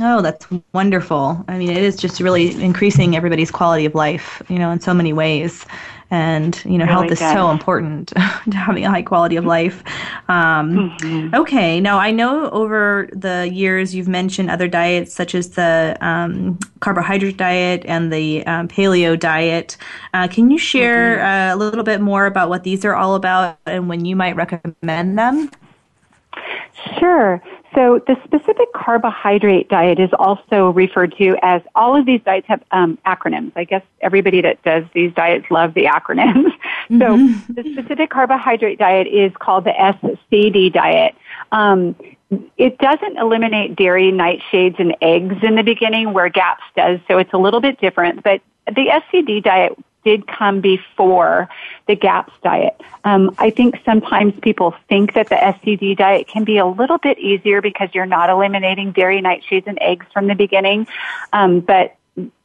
[0.00, 1.44] Oh, that's wonderful.
[1.46, 4.92] I mean, it is just really increasing everybody's quality of life, you know, in so
[4.92, 5.64] many ways
[6.10, 8.08] and you know really health is so important
[8.50, 9.82] to having a high quality of life
[10.28, 11.34] um, mm-hmm.
[11.34, 16.58] okay now i know over the years you've mentioned other diets such as the um,
[16.80, 19.76] carbohydrate diet and the um, paleo diet
[20.12, 21.52] uh, can you share mm-hmm.
[21.52, 24.36] uh, a little bit more about what these are all about and when you might
[24.36, 25.50] recommend them
[26.98, 27.42] Sure.
[27.74, 32.62] So the specific carbohydrate diet is also referred to as all of these diets have
[32.70, 33.52] um, acronyms.
[33.56, 36.52] I guess everybody that does these diets love the acronyms.
[36.90, 37.32] Mm-hmm.
[37.48, 41.14] So the specific carbohydrate diet is called the SCD diet.
[41.50, 41.96] Um,
[42.58, 47.32] it doesn't eliminate dairy, nightshades, and eggs in the beginning where GAPS does, so it's
[47.32, 48.22] a little bit different.
[48.22, 49.72] But the SCD diet
[50.04, 51.48] did come before
[51.86, 52.80] the GAPS diet.
[53.04, 57.18] Um, I think sometimes people think that the SCD diet can be a little bit
[57.18, 60.86] easier because you're not eliminating dairy, nightshades, and eggs from the beginning.
[61.32, 61.96] Um, but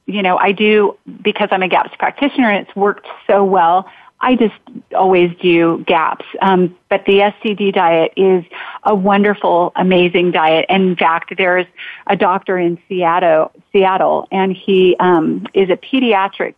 [0.05, 3.87] you know, I do because I'm a GAPS practitioner and it's worked so well.
[4.21, 4.55] I just
[4.93, 6.25] always do GAPS.
[6.41, 8.43] Um, but the SCD diet is
[8.83, 10.65] a wonderful, amazing diet.
[10.67, 11.67] In fact, there's
[12.07, 16.55] a doctor in Seattle, Seattle, and he um, is a pediatric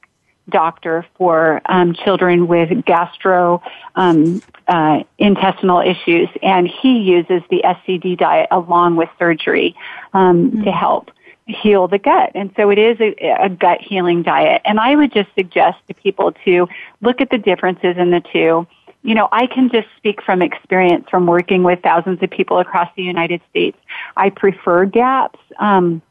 [0.51, 3.61] doctor for um, children with gastro
[3.95, 9.75] um, uh, intestinal issues, and he uses the SCD diet along with surgery
[10.13, 10.63] um, mm-hmm.
[10.63, 11.11] to help
[11.47, 12.31] heal the gut.
[12.35, 14.61] And so it is a, a, gut healing diet.
[14.63, 16.67] And I would just suggest to people to
[17.01, 18.67] look at the differences in the two.
[19.03, 22.89] You know, I can just speak from experience from working with thousands of people across
[22.95, 23.77] the United States.
[24.15, 25.39] I prefer GAPS.
[25.59, 26.01] Um,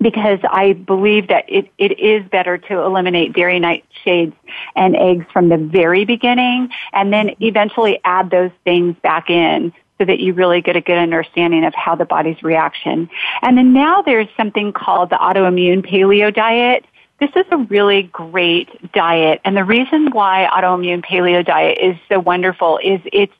[0.00, 4.34] because I believe that it, it is better to eliminate dairy nightshades
[4.76, 10.04] and eggs from the very beginning and then eventually add those things back in so
[10.04, 13.10] that you really get a good understanding of how the body's reaction.
[13.42, 16.84] And then now there's something called the autoimmune paleo diet.
[17.18, 19.40] This is a really great diet.
[19.44, 23.32] And the reason why autoimmune paleo diet is so wonderful is it's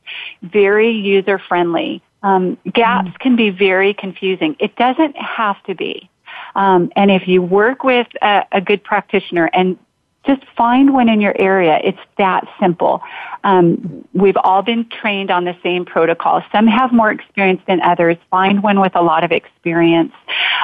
[0.43, 2.03] very user friendly.
[2.25, 4.57] Um, gaps can be very confusing.
[4.59, 6.11] It doesn't have to be.
[6.55, 9.79] Um, and if you work with a, a good practitioner and
[10.29, 11.81] just find one in your area.
[11.83, 13.01] It's that simple.
[13.45, 16.43] Um, we've all been trained on the same protocol.
[16.53, 18.19] Some have more experience than others.
[18.31, 20.13] Find one with a lot of experience.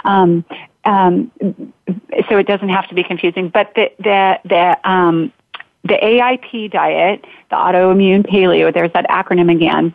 [0.04, 0.44] Um,
[0.84, 1.32] um,
[2.28, 3.48] so it doesn't have to be confusing.
[3.48, 5.32] But the the the um,
[5.82, 9.94] the AIP diet, the autoimmune paleo, there's that acronym again.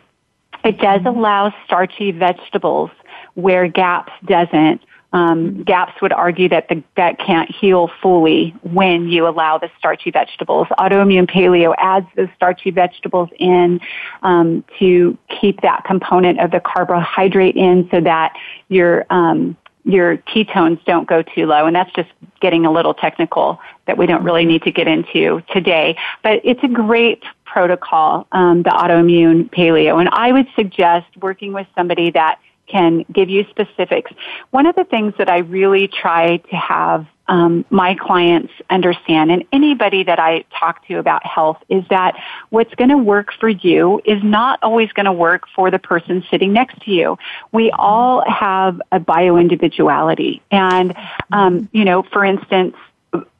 [0.64, 2.90] It does allow starchy vegetables
[3.34, 4.82] where GAPS doesn't.
[5.12, 10.10] Um, GAPS would argue that the gut can't heal fully when you allow the starchy
[10.10, 10.68] vegetables.
[10.78, 13.80] Autoimmune paleo adds those starchy vegetables in
[14.22, 18.34] um, to keep that component of the carbohydrate in so that
[18.68, 23.58] your um, your ketones don't go too low, and that's just getting a little technical
[23.86, 25.96] that we don't really need to get into today.
[26.22, 31.66] But it's a great protocol, um, the autoimmune paleo, and I would suggest working with
[31.74, 32.38] somebody that
[32.70, 34.12] can give you specifics.
[34.50, 39.44] One of the things that I really try to have um, my clients understand and
[39.52, 42.16] anybody that I talk to about health is that
[42.50, 46.24] what's going to work for you is not always going to work for the person
[46.28, 47.16] sitting next to you.
[47.52, 50.42] We all have a bio individuality.
[50.50, 50.96] And,
[51.30, 52.74] um, you know, for instance,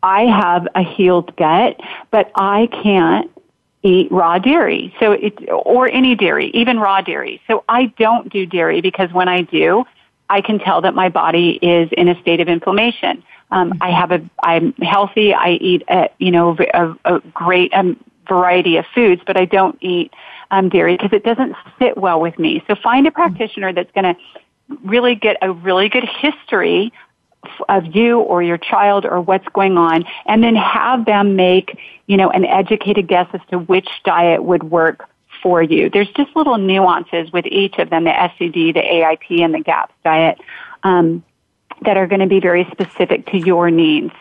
[0.05, 1.81] I have a healed gut,
[2.13, 3.31] but I can't
[3.83, 4.95] eat raw dairy.
[5.01, 7.41] So it, or any dairy, even raw dairy.
[7.47, 9.85] So I don't do dairy because when I do,
[10.29, 13.23] I can tell that my body is in a state of inflammation.
[13.51, 15.35] Um, I have a, I'm healthy.
[15.35, 17.97] I eat, a, you know, a, a great um,
[18.29, 20.13] variety of foods, but I don't eat
[20.51, 22.63] um, dairy because it doesn't sit well with me.
[22.69, 24.21] So find a practitioner that's going to
[24.85, 26.93] really get a really good history
[27.69, 32.17] of you or your child or what's going on and then have them make, you
[32.17, 35.09] know, an educated guess as to which diet would work
[35.43, 35.89] for you.
[35.89, 39.95] There's just little nuances with each of them, the SCD, the AIP, and the GAPS
[40.05, 40.39] diet,
[40.83, 41.25] um,
[41.83, 44.13] that are going to be very specific to your needs.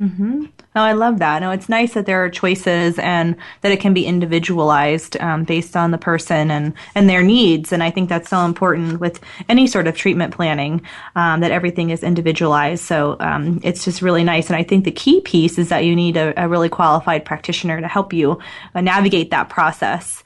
[0.00, 0.44] Mm-hmm.
[0.76, 1.40] Oh, I love that.
[1.40, 5.76] No, it's nice that there are choices and that it can be individualized um, based
[5.76, 7.72] on the person and, and their needs.
[7.72, 9.18] And I think that's so important with
[9.48, 10.82] any sort of treatment planning
[11.16, 12.84] um, that everything is individualized.
[12.84, 14.48] So um, it's just really nice.
[14.48, 17.80] And I think the key piece is that you need a, a really qualified practitioner
[17.80, 18.38] to help you
[18.76, 20.22] uh, navigate that process.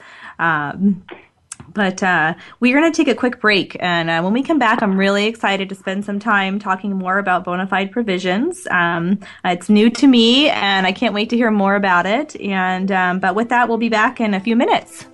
[1.69, 3.77] But uh, we're going to take a quick break.
[3.79, 7.17] And uh, when we come back, I'm really excited to spend some time talking more
[7.17, 8.67] about Bonafide Provisions.
[8.69, 12.39] Um, it's new to me, and I can't wait to hear more about it.
[12.39, 15.07] And um, But with that, we'll be back in a few minutes.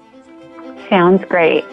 [0.90, 1.64] Sounds great.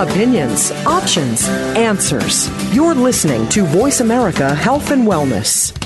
[0.00, 1.46] Opinions, options,
[1.76, 2.48] answers.
[2.74, 5.76] You're listening to Voice America Health and Wellness.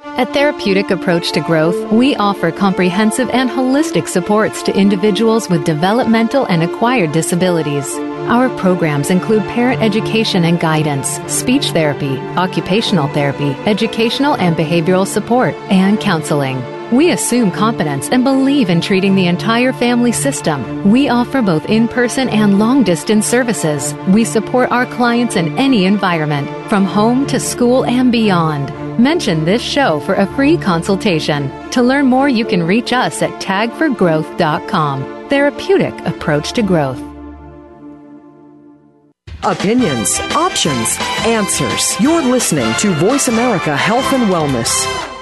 [0.00, 6.44] At Therapeutic Approach to Growth, we offer comprehensive and holistic supports to individuals with developmental
[6.46, 7.88] and acquired disabilities.
[8.26, 15.54] Our programs include parent education and guidance, speech therapy, occupational therapy, educational and behavioral support,
[15.70, 16.73] and counseling.
[16.94, 20.88] We assume competence and believe in treating the entire family system.
[20.88, 23.92] We offer both in person and long distance services.
[24.06, 28.72] We support our clients in any environment, from home to school and beyond.
[28.96, 31.50] Mention this show for a free consultation.
[31.72, 35.28] To learn more, you can reach us at tagforgrowth.com.
[35.28, 37.02] Therapeutic approach to growth.
[39.42, 42.00] Opinions, options, answers.
[42.00, 45.13] You're listening to Voice America Health and Wellness.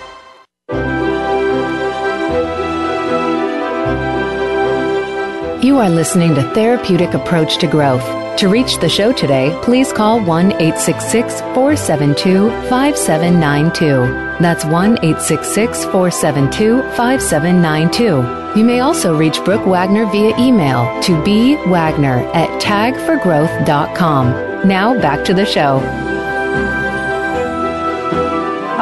[5.63, 8.03] You are listening to Therapeutic Approach to Growth.
[8.39, 14.43] To reach the show today, please call 1 866 472 5792.
[14.43, 18.59] That's 1 866 472 5792.
[18.59, 24.69] You may also reach Brooke Wagner via email to bwagner at tagforgrowth.com.
[24.69, 25.79] Now back to the show.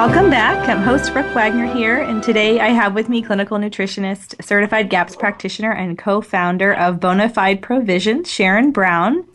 [0.01, 0.67] Welcome back.
[0.67, 5.15] I'm host Brooke Wagner here, and today I have with me clinical nutritionist, certified GAPS
[5.15, 9.27] practitioner, and co-founder of Bonafide Provisions, Sharon Brown.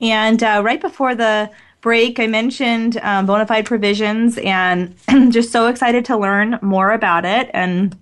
[0.00, 1.50] And uh, right before the
[1.80, 4.94] break, I mentioned um, Bonafide Provisions, and
[5.32, 7.50] just so excited to learn more about it.
[7.52, 7.98] And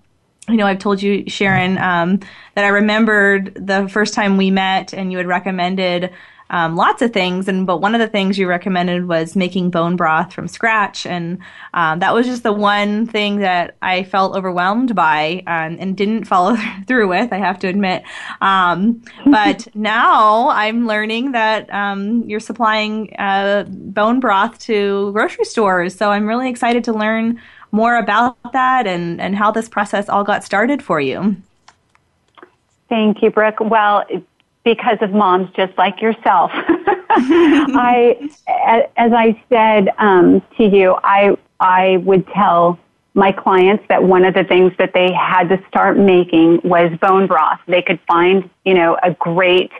[0.47, 2.19] you know, I've told you, Sharon, um,
[2.53, 6.13] that I remembered the first time we met, and you had recommended
[6.51, 7.47] um, lots of things.
[7.47, 11.39] And but one of the things you recommended was making bone broth from scratch, and
[11.73, 16.25] um, that was just the one thing that I felt overwhelmed by um, and didn't
[16.25, 16.55] follow
[16.87, 17.33] through with.
[17.33, 18.03] I have to admit.
[18.41, 25.95] Um, but now I'm learning that um, you're supplying uh, bone broth to grocery stores,
[25.95, 27.41] so I'm really excited to learn
[27.71, 31.37] more about that and and how this process all got started for you.
[32.89, 33.61] Thank you, Brooke.
[33.61, 34.03] Well,
[34.63, 36.51] because of moms just like yourself.
[37.13, 38.29] I,
[38.97, 42.79] as I said um, to you, I I would tell
[43.13, 47.27] my clients that one of the things that they had to start making was bone
[47.27, 47.59] broth.
[47.67, 49.71] They could find, you know, a great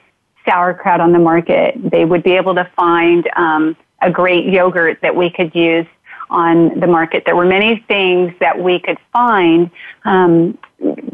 [0.45, 1.75] sauerkraut on the market.
[1.91, 5.87] They would be able to find um, a great yogurt that we could use
[6.29, 7.23] on the market.
[7.25, 9.69] There were many things that we could find
[10.03, 10.57] um,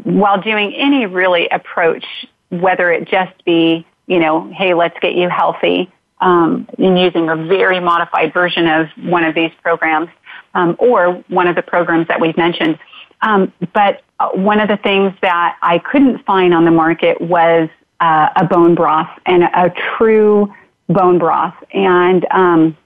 [0.04, 2.04] while doing any really approach
[2.50, 5.90] whether it just be, you know, hey, let's get you healthy,
[6.20, 10.08] um, and using a very modified version of one of these programs,
[10.54, 12.78] um, or one of the programs that we've mentioned.
[13.22, 17.68] Um, but uh, one of the things that I couldn't find on the market was
[18.00, 20.52] uh, a bone broth and a, a true
[20.88, 21.54] bone broth.
[21.72, 22.76] And um,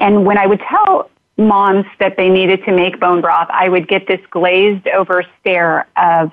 [0.00, 3.88] and when I would tell moms that they needed to make bone broth, I would
[3.88, 6.32] get this glazed over stare of,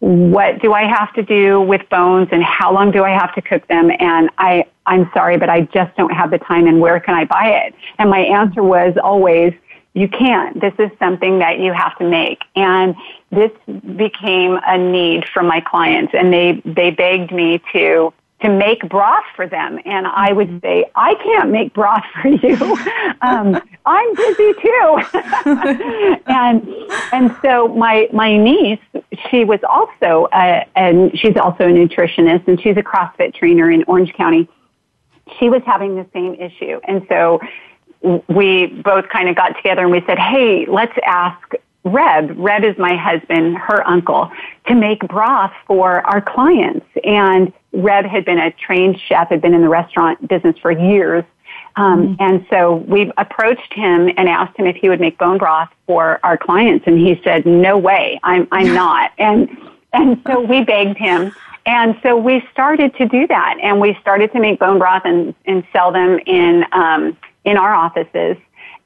[0.00, 3.42] what do I have to do with bones and how long do I have to
[3.42, 3.90] cook them?
[4.00, 7.26] And I, I'm sorry, but I just don't have the time and where can I
[7.26, 7.74] buy it?
[7.98, 9.52] And my answer was always,
[9.92, 10.58] you can't.
[10.58, 12.40] This is something that you have to make.
[12.56, 12.94] And
[13.30, 13.50] this
[13.96, 19.24] became a need for my clients and they, they begged me to to make broth
[19.36, 19.78] for them.
[19.84, 20.58] And I would mm-hmm.
[20.60, 22.56] say, I can't make broth for you.
[23.22, 25.02] um, I'm busy too.
[26.26, 26.66] and,
[27.12, 28.80] and so my, my niece,
[29.30, 33.84] she was also, a, and she's also a nutritionist and she's a CrossFit trainer in
[33.84, 34.48] Orange County.
[35.38, 36.80] She was having the same issue.
[36.84, 37.40] And so
[38.28, 41.52] we both kind of got together and we said, hey, let's ask
[41.84, 42.34] Reb.
[42.36, 44.30] Reb is my husband, her uncle.
[44.66, 46.86] to make broth for our clients.
[47.02, 51.24] And Reb had been a trained chef, had been in the restaurant business for years.
[51.76, 52.22] Um, mm-hmm.
[52.22, 56.20] And so we approached him and asked him if he would make bone broth for
[56.22, 59.48] our clients, and he said, "No way, I'm I'm not." And
[59.92, 61.32] and so we begged him,
[61.66, 65.34] and so we started to do that, and we started to make bone broth and
[65.46, 68.36] and sell them in um, in our offices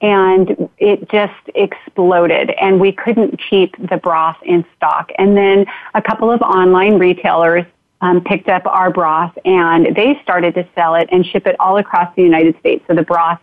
[0.05, 5.11] and it just exploded and we couldn't keep the broth in stock.
[5.17, 7.65] And then a couple of online retailers
[8.03, 11.79] um, picked up our broth and they started to sell it and ship it all
[11.79, 12.85] across the United States.
[12.87, 13.41] So the broth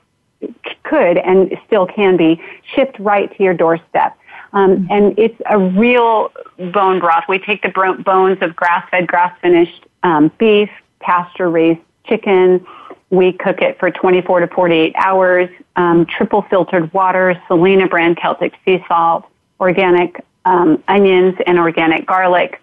[0.84, 2.40] could and still can be
[2.76, 4.16] shipped right to your doorstep.
[4.54, 4.92] Um, mm-hmm.
[4.92, 6.32] and it's a real
[6.72, 7.24] bone broth.
[7.28, 7.70] We take the
[8.06, 12.64] bones of grass-fed, grass-finished um, beef, pasture-raised chicken,
[13.12, 18.54] we cook it for 24 to 48 hours, um, triple filtered water, Selina brand Celtic
[18.66, 19.26] sea salt,
[19.60, 22.60] organic um, onions, and organic garlic.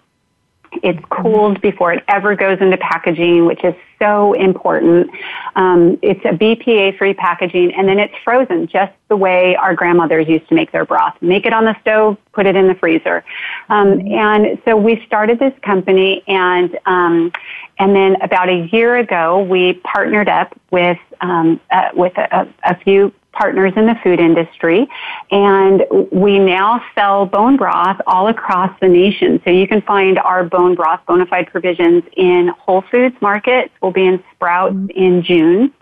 [0.83, 5.11] It's cooled before it ever goes into packaging, which is so important.
[5.57, 10.49] Um, it's a BPA-free packaging, and then it's frozen just the way our grandmothers used
[10.49, 11.17] to make their broth.
[11.21, 13.25] Make it on the stove, put it in the freezer.
[13.69, 17.33] Um, and so we started this company, and um,
[17.79, 22.77] and then about a year ago, we partnered up with um, uh, with a, a
[22.77, 24.89] few partners in the food industry,
[25.31, 29.41] and we now sell bone broth all across the nation.
[29.45, 33.71] So you can find our bone broth Bonafide Provisions in Whole Foods Market.
[33.81, 35.73] We'll be in Sprouts in June.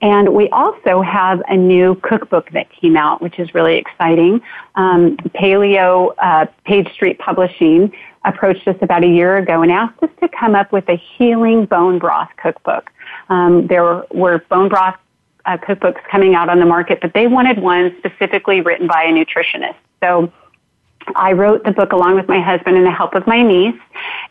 [0.00, 4.40] And we also have a new cookbook that came out, which is really exciting.
[4.76, 7.92] Um, Paleo uh, Page Street Publishing
[8.24, 11.66] approached us about a year ago and asked us to come up with a healing
[11.66, 12.90] bone broth cookbook.
[13.28, 14.96] Um, there were, were bone broth
[15.44, 19.12] uh, cookbooks coming out on the market, but they wanted one specifically written by a
[19.12, 19.76] nutritionist.
[20.00, 20.32] So
[21.16, 23.80] I wrote the book along with my husband and the help of my niece.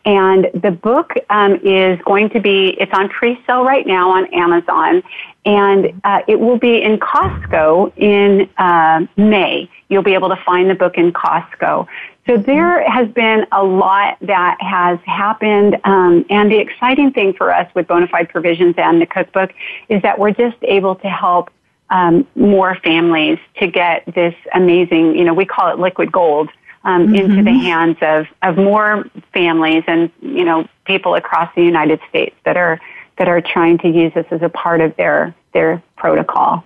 [0.06, 5.04] And the book um, is going to be, it's on pre-sale right now on Amazon.
[5.46, 9.70] And uh, it will be in Costco in uh, May.
[9.90, 11.88] You'll be able to find the book in Costco.
[12.28, 17.52] So there has been a lot that has happened, um, and the exciting thing for
[17.52, 19.52] us with Bonafide Provisions and the cookbook
[19.90, 21.50] is that we're just able to help
[21.90, 26.50] um, more families to get this amazing, you know, we call it liquid gold,
[26.84, 27.16] um, mm-hmm.
[27.16, 32.36] into the hands of, of more families and, you know, people across the United States
[32.46, 32.80] that are,
[33.22, 36.64] that are trying to use this as a part of their, their protocol.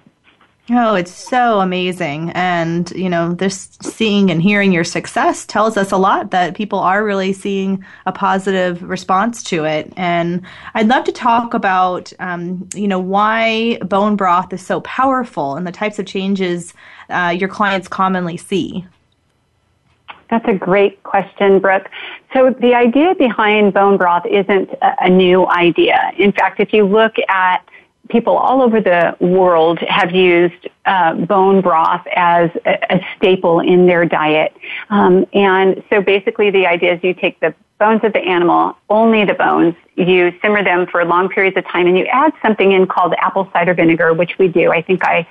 [0.70, 2.30] Oh, it's so amazing.
[2.30, 6.80] And, you know, this seeing and hearing your success tells us a lot that people
[6.80, 9.92] are really seeing a positive response to it.
[9.98, 10.44] And
[10.76, 15.68] I'd love to talk about, um, you know, why bone broth is so powerful and
[15.68, 16.74] the types of changes
[17.10, 18.86] uh, your clients commonly see.
[20.30, 21.90] That's a great question, Brooke.
[22.34, 26.12] So the idea behind bone broth isn't a, new idea.
[26.18, 27.64] In fact, if you look at
[28.10, 33.88] people all over the world have used uh, bone broth as a, a, staple in
[33.88, 34.56] their diet.
[34.90, 39.26] Um, and so basically the idea is you take the bones of the animal, only
[39.26, 42.86] the bones, you simmer them for long periods of time and you add something in
[42.86, 44.72] called apple cider vinegar, which we do.
[44.72, 45.28] I think I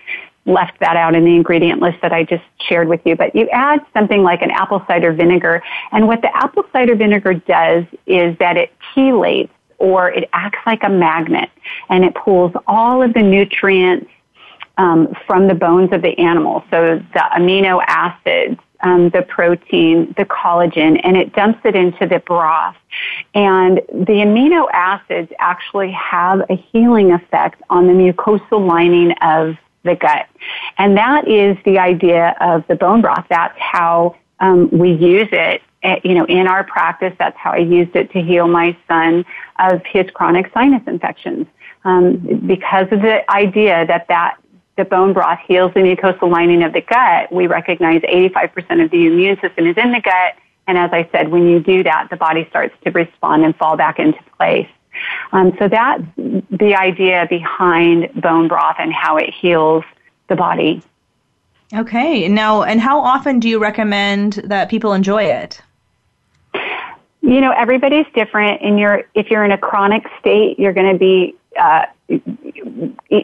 [0.47, 3.49] left that out in the ingredient list that I just shared with you, but you
[3.51, 5.63] add something like an apple cider vinegar.
[5.93, 10.83] And what the apple cider vinegar does is that it chelates or it acts like
[10.83, 11.51] a magnet
[11.89, 14.11] and it pulls all of the nutrients
[14.77, 16.65] um, from the bones of the animal.
[16.71, 22.19] So the amino acids, um, the protein, the collagen, and it dumps it into the
[22.19, 22.77] broth.
[23.35, 29.95] And the amino acids actually have a healing effect on the mucosal lining of the
[29.95, 30.27] gut.
[30.79, 33.27] And that is the idea of the bone broth.
[33.29, 37.59] That's how um, we use it Eh, you know, in our practice, that's how I
[37.59, 39.25] used it to heal my son
[39.59, 41.47] of his chronic sinus infections.
[41.85, 42.17] Um,
[42.47, 44.39] because of the idea that that
[44.77, 49.07] the bone broth heals the mucosal lining of the gut, we recognize 85% of the
[49.07, 50.37] immune system is in the gut.
[50.67, 53.77] And as I said, when you do that, the body starts to respond and fall
[53.77, 54.69] back into place.
[55.33, 59.85] Um, so that's the idea behind bone broth and how it heals
[60.29, 60.83] the body.
[61.73, 62.29] Okay.
[62.29, 65.61] Now, and how often do you recommend that people enjoy it?
[67.21, 68.63] You know, everybody's different.
[68.63, 71.87] And you're, if you're in a chronic state, you're going to be uh,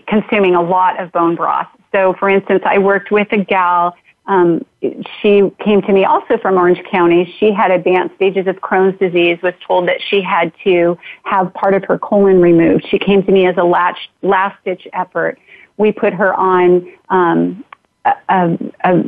[0.09, 1.69] consuming a lot of bone broth.
[1.93, 3.95] So, for instance, I worked with a gal.
[4.31, 7.35] Um, she came to me also from Orange County.
[7.41, 9.39] She had advanced stages of Crohn's disease.
[9.43, 12.87] Was told that she had to have part of her colon removed.
[12.89, 15.41] She came to me as a last last ditch effort.
[15.79, 17.65] We put her on um,
[18.05, 19.03] a, a,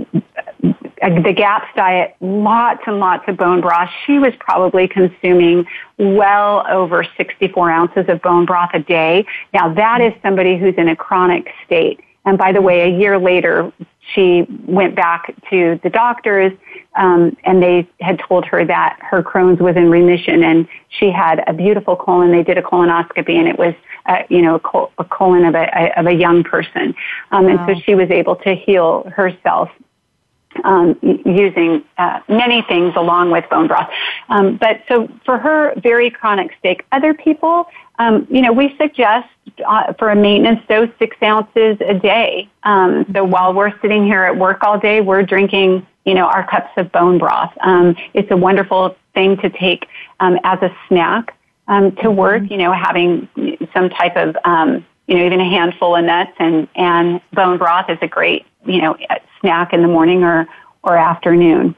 [1.01, 3.91] the GAPS diet, lots and lots of bone broth.
[4.05, 5.67] She was probably consuming
[5.99, 9.25] well over 64 ounces of bone broth a day.
[9.55, 12.01] Now that is somebody who's in a chronic state.
[12.25, 13.73] And by the way, a year later,
[14.15, 16.53] she went back to the doctors,
[16.95, 21.43] um, and they had told her that her Crohn's was in remission, and she had
[21.47, 22.31] a beautiful colon.
[22.31, 23.75] They did a colonoscopy, and it was,
[24.07, 26.95] uh, you know, a, col- a colon of a, of a young person,
[27.31, 27.51] um, wow.
[27.51, 29.71] and so she was able to heal herself
[30.65, 33.91] um, using uh, many things along with bone broth.
[34.29, 37.67] Um, but so for her very chronic steak, other people,
[38.03, 39.29] um, you know, we suggest
[39.67, 42.49] uh, for a maintenance dose six ounces a day.
[42.65, 46.47] Um, so while we're sitting here at work all day, we're drinking, you know, our
[46.49, 47.53] cups of bone broth.
[47.61, 49.87] Um, it's a wonderful thing to take
[50.21, 51.37] um, as a snack
[51.69, 52.43] um, to work.
[52.51, 53.29] You know, having
[53.75, 57.91] some type of um, you know, even a handful of nuts and, and bone broth
[57.91, 58.97] is a great, you know,
[59.41, 60.47] snack in the morning or,
[60.83, 61.75] or afternoon.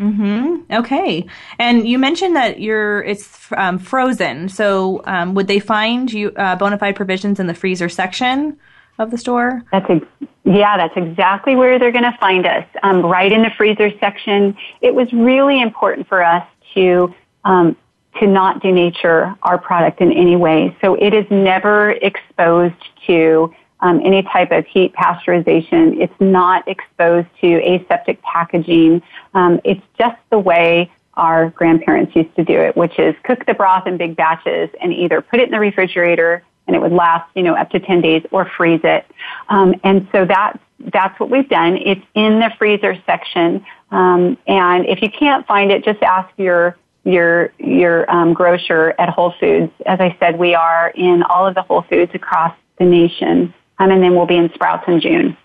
[0.00, 0.72] Mm-hmm.
[0.72, 1.26] Okay.
[1.58, 4.48] And you mentioned that you're it's um, frozen.
[4.48, 8.58] So um, would they find you uh, Bonafide Provisions in the freezer section
[8.98, 9.62] of the store?
[9.70, 12.64] That's ex- yeah, that's exactly where they're going to find us.
[12.82, 14.56] Um, right in the freezer section.
[14.80, 17.76] It was really important for us to um,
[18.18, 20.76] to not denature our product in any way.
[20.80, 22.74] So it is never exposed
[23.06, 26.00] to um, any type of heat pasteurization.
[26.00, 29.02] It's not exposed to aseptic packaging.
[29.34, 33.54] Um, it's just the way our grandparents used to do it, which is cook the
[33.54, 37.28] broth in big batches and either put it in the refrigerator and it would last,
[37.34, 39.04] you know, up to 10 days or freeze it.
[39.48, 40.58] Um, and so that's,
[40.92, 41.76] that's what we've done.
[41.76, 43.64] It's in the freezer section.
[43.90, 49.08] Um, and if you can't find it, just ask your your your um, grocer at
[49.08, 49.72] Whole Foods.
[49.86, 53.90] As I said, we are in all of the Whole Foods across the nation, um,
[53.90, 55.36] and then we'll be in Sprouts in June.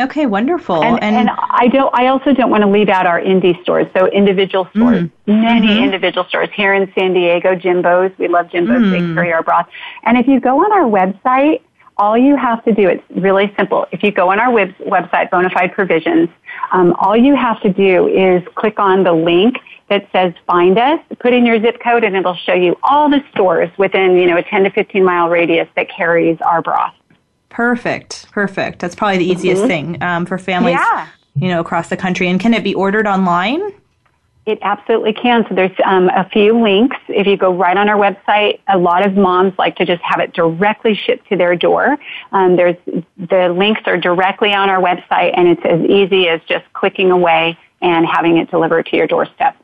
[0.00, 0.82] Okay, wonderful.
[0.82, 1.94] And, and, and, I don't.
[1.94, 3.86] I also don't want to leave out our indie stores.
[3.96, 5.40] So individual stores, mm-hmm.
[5.40, 5.84] many mm-hmm.
[5.84, 7.54] individual stores here in San Diego.
[7.54, 8.82] Jimbo's, we love Jimbo's.
[8.82, 8.90] Mm.
[8.90, 9.68] They carry our broth.
[10.02, 11.60] And if you go on our website,
[11.96, 13.86] all you have to do, it's really simple.
[13.92, 16.28] If you go on our web, website, Bonafide Provisions,
[16.72, 19.58] um, all you have to do is click on the link
[19.90, 23.22] that says find us, put in your zip code and it'll show you all the
[23.32, 26.94] stores within, you know, a 10 to 15 mile radius that carries our broth.
[27.54, 28.26] Perfect.
[28.32, 28.80] Perfect.
[28.80, 29.68] That's probably the easiest mm-hmm.
[29.68, 31.06] thing um, for families, yeah.
[31.36, 32.28] you know, across the country.
[32.28, 33.62] And can it be ordered online?
[34.44, 35.46] It absolutely can.
[35.48, 36.96] So there's um, a few links.
[37.06, 40.18] If you go right on our website, a lot of moms like to just have
[40.18, 41.96] it directly shipped to their door.
[42.32, 42.76] Um, there's
[43.16, 47.56] the links are directly on our website, and it's as easy as just clicking away
[47.80, 49.56] and having it delivered to your doorstep.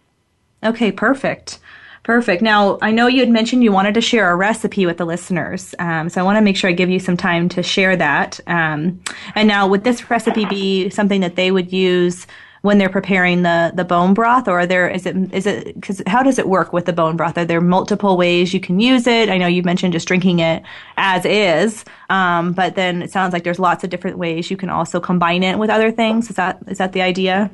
[0.63, 1.59] Okay, perfect.
[2.03, 2.43] Perfect.
[2.43, 5.75] Now, I know you had mentioned you wanted to share a recipe with the listeners,
[5.79, 8.41] um, so I want to make sure I give you some time to share that.
[8.47, 9.03] Um,
[9.35, 12.27] and now, would this recipe be something that they would use
[12.63, 16.23] when they're preparing the the bone broth, or there is it is it because how
[16.23, 17.37] does it work with the bone broth?
[17.39, 19.29] Are there multiple ways you can use it?
[19.29, 20.63] I know you mentioned just drinking it
[20.97, 24.71] as is, um, but then it sounds like there's lots of different ways you can
[24.71, 26.31] also combine it with other things.
[26.31, 27.51] Is that is that the idea?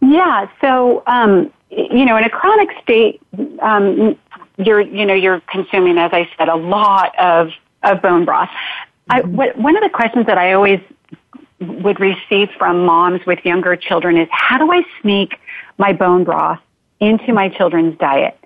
[0.00, 0.48] Yeah.
[0.60, 3.20] So um, you know, in a chronic state,
[3.60, 4.18] um,
[4.58, 7.50] you're you know you're consuming, as I said, a lot of
[7.82, 8.50] of bone broth.
[9.10, 9.36] I, mm-hmm.
[9.36, 10.80] what, one of the questions that I always
[11.60, 15.38] would receive from moms with younger children is how do I sneak
[15.78, 16.60] my bone broth
[17.00, 18.38] into my children's diet?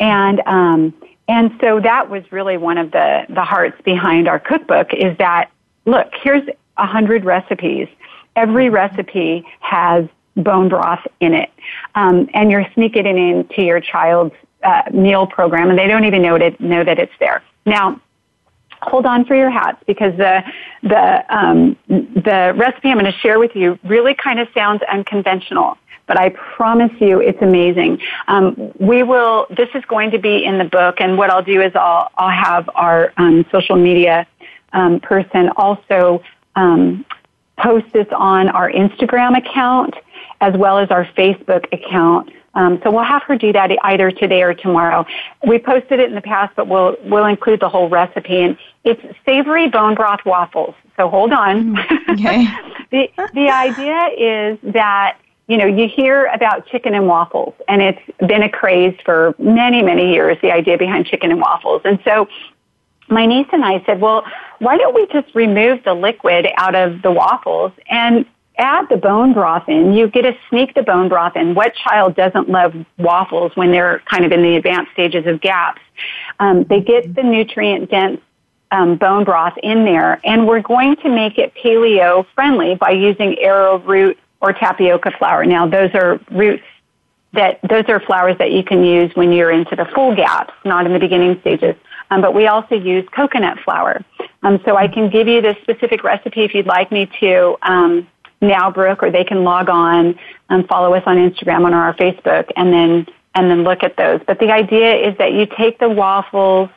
[0.00, 0.94] And um,
[1.28, 5.50] and so that was really one of the the hearts behind our cookbook is that
[5.84, 7.88] look here's a hundred recipes.
[8.36, 10.06] Every recipe has
[10.36, 11.50] bone broth in it,
[11.94, 16.22] um, and you're sneaking it into your child's uh, meal program, and they don't even
[16.22, 17.42] know it know that it's there.
[17.64, 18.00] Now,
[18.82, 20.42] hold on for your hats because the
[20.82, 25.78] the um, the recipe I'm going to share with you really kind of sounds unconventional,
[26.06, 28.00] but I promise you it's amazing.
[28.28, 29.46] Um, we will.
[29.56, 32.30] This is going to be in the book, and what I'll do is I'll I'll
[32.30, 34.26] have our um, social media
[34.72, 36.22] um, person also
[36.54, 37.04] um,
[37.58, 39.94] post this on our Instagram account
[40.40, 42.30] as well as our Facebook account.
[42.54, 45.04] Um, so we'll have her do that either today or tomorrow.
[45.46, 48.40] We posted it in the past, but we'll we'll include the whole recipe.
[48.40, 50.74] And it's savory bone broth waffles.
[50.96, 51.76] So hold on.
[51.76, 52.46] Mm, okay.
[52.90, 55.18] the the idea is that
[55.48, 59.82] you know you hear about chicken and waffles, and it's been a craze for many
[59.82, 60.38] many years.
[60.40, 62.26] The idea behind chicken and waffles, and so
[63.08, 64.24] my niece and I said, well,
[64.58, 68.26] why don't we just remove the liquid out of the waffles and
[68.58, 69.92] add the bone broth in.
[69.92, 71.54] You get to sneak the bone broth in.
[71.54, 75.80] What child doesn't love waffles when they're kind of in the advanced stages of GAPS?
[76.40, 78.20] Um, they get the nutrient dense
[78.70, 83.38] um, bone broth in there, and we're going to make it paleo friendly by using
[83.38, 85.44] arrowroot or tapioca flour.
[85.44, 86.64] Now, those are roots
[87.32, 90.86] that those are flours that you can use when you're into the full gaps, not
[90.86, 91.76] in the beginning stages.
[92.10, 94.04] Um, but we also use coconut flour.
[94.42, 98.06] Um, so I can give you the specific recipe if you'd like me to um,
[98.40, 100.18] now, Brooke, or they can log on
[100.48, 104.20] and follow us on Instagram or our Facebook, and then and then look at those.
[104.26, 106.70] But the idea is that you take the waffles,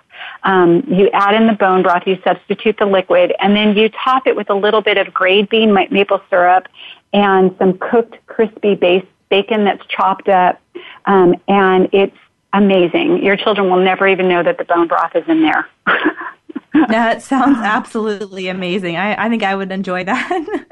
[0.43, 4.27] um, you add in the bone broth, you substitute the liquid, and then you top
[4.27, 6.67] it with a little bit of grade bean maple syrup
[7.13, 10.61] and some cooked crispy base bacon that's chopped up,
[11.05, 12.17] um, and it's
[12.53, 13.23] amazing.
[13.23, 15.67] Your children will never even know that the bone broth is in there.
[16.87, 18.97] that sounds absolutely amazing.
[18.97, 20.29] I, I think I would enjoy that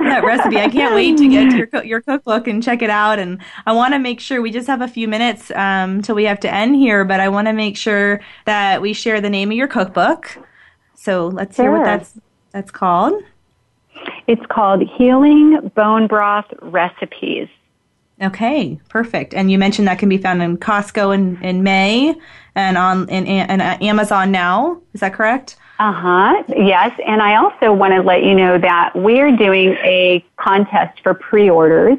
[0.00, 0.58] that recipe.
[0.58, 3.18] I can't wait to get to your your cookbook and check it out.
[3.18, 6.24] And I want to make sure we just have a few minutes um, till we
[6.24, 9.50] have to end here, but I want to make sure that we share the name
[9.50, 10.38] of your cookbook.
[10.94, 11.66] So let's sure.
[11.66, 12.18] hear what that's
[12.52, 13.22] that's called.
[14.26, 17.48] It's called Healing Bone Broth Recipes.
[18.22, 19.32] Okay, perfect.
[19.32, 22.14] And you mentioned that can be found in Costco in, in May
[22.54, 24.80] and on in, in, Amazon now.
[24.92, 25.56] Is that correct?
[25.78, 26.42] Uh huh.
[26.48, 26.98] Yes.
[27.06, 31.96] And I also want to let you know that we're doing a contest for pre-orders.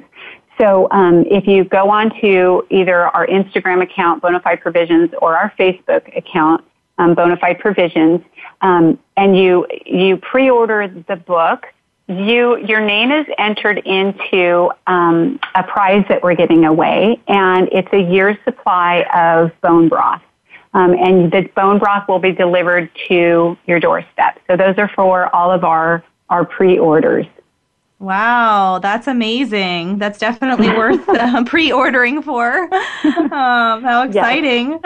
[0.59, 5.51] So um, if you go on to either our Instagram account, Bonafide Provisions, or our
[5.57, 6.63] Facebook account,
[6.99, 8.21] um, Bonafide Provisions,
[8.61, 11.65] um, and you you pre-order the book,
[12.11, 17.91] you your name is entered into um, a prize that we're giving away, and it's
[17.93, 20.21] a year's supply of bone broth.
[20.73, 24.39] Um, and the bone broth will be delivered to your doorstep.
[24.47, 27.25] So those are for all of our our pre-orders.
[27.99, 29.99] Wow, that's amazing.
[29.99, 32.63] That's definitely worth uh, pre-ordering for.
[33.03, 34.79] Um, how exciting!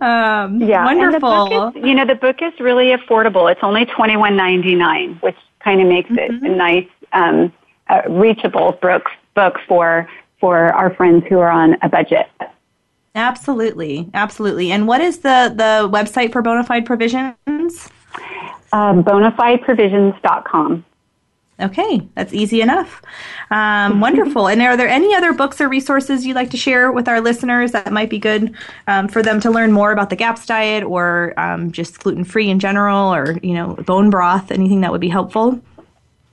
[0.00, 1.68] Um, yeah, wonderful.
[1.68, 3.50] Is, you know, the book is really affordable.
[3.52, 6.44] It's only twenty one ninety nine, which kind of makes mm-hmm.
[6.44, 7.52] it a nice, um,
[7.88, 9.04] uh, reachable book
[9.34, 10.08] book for
[10.40, 12.26] for our friends who are on a budget.
[13.14, 14.72] Absolutely, absolutely.
[14.72, 17.88] And what is the the website for Bonafide Provisions?
[18.72, 20.84] Um, bonafideprovisions.com.
[21.60, 23.00] Okay, that's easy enough.
[23.50, 24.48] Um, wonderful.
[24.48, 27.72] And are there any other books or resources you'd like to share with our listeners
[27.72, 28.54] that might be good
[28.88, 32.50] um, for them to learn more about the GAPS diet or um, just gluten free
[32.50, 35.60] in general or, you know, bone broth, anything that would be helpful?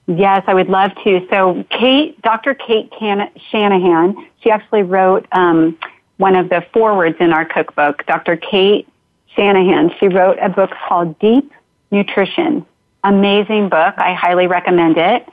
[0.08, 1.26] Yes, I would love to.
[1.30, 2.56] So, Kate, Dr.
[2.56, 5.78] Kate Can- Shanahan, she actually wrote um,
[6.18, 8.06] one of the forewords in our cookbook.
[8.08, 8.38] Dr.
[8.38, 8.88] Kate
[9.36, 11.52] Shanahan, she wrote a book called Deep
[11.92, 12.66] Nutrition
[13.04, 13.96] amazing book.
[13.98, 15.28] I highly recommend it.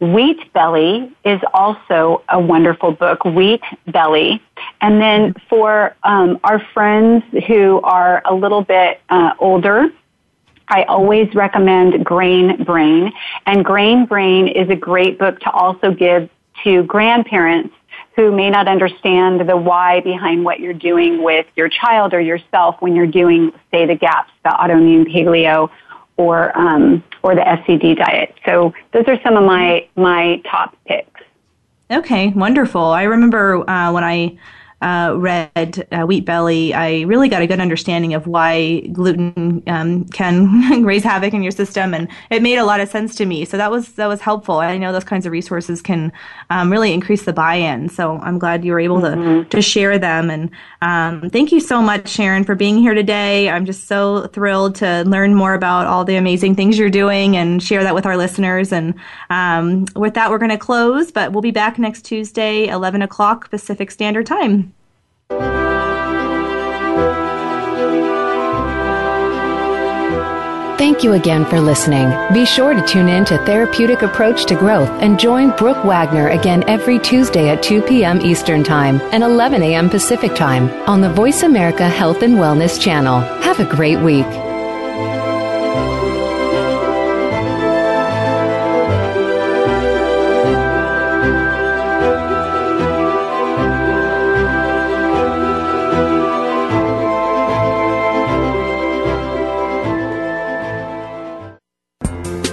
[0.00, 4.42] Wheat Belly is also a wonderful book, Wheat Belly.
[4.80, 9.90] And then for um, our friends who are a little bit uh, older,
[10.68, 13.12] I always recommend Grain Brain.
[13.44, 16.30] And Grain Brain is a great book to also give
[16.64, 17.74] to grandparents
[18.16, 22.76] who may not understand the why behind what you're doing with your child or yourself
[22.80, 25.70] when you're doing, say, the GAPS, the autoimmune paleo
[26.16, 28.34] or um, or the SCD diet.
[28.44, 31.20] So those are some of my my top picks.
[31.90, 32.82] Okay, wonderful.
[32.82, 34.38] I remember uh, when I
[34.82, 40.06] uh, read uh, Wheat Belly, I really got a good understanding of why gluten um,
[40.06, 43.44] can raise havoc in your system, and it made a lot of sense to me.
[43.44, 44.56] So that was that was helpful.
[44.56, 46.12] I know those kinds of resources can
[46.50, 47.88] um, really increase the buy-in.
[47.88, 49.48] So I'm glad you were able mm-hmm.
[49.48, 50.30] to to share them.
[50.30, 50.50] And
[50.82, 53.48] um, thank you so much, Sharon, for being here today.
[53.48, 57.62] I'm just so thrilled to learn more about all the amazing things you're doing and
[57.62, 58.72] share that with our listeners.
[58.72, 58.94] And
[59.28, 63.50] um, with that, we're going to close, but we'll be back next Tuesday, 11 o'clock
[63.50, 64.69] Pacific Standard Time.
[70.80, 72.10] Thank you again for listening.
[72.32, 76.64] Be sure to tune in to Therapeutic Approach to Growth and join Brooke Wagner again
[76.68, 78.20] every Tuesday at 2 p.m.
[78.20, 79.88] Eastern Time and 11 a.m.
[79.88, 83.20] Pacific Time on the Voice America Health and Wellness channel.
[83.42, 84.26] Have a great week.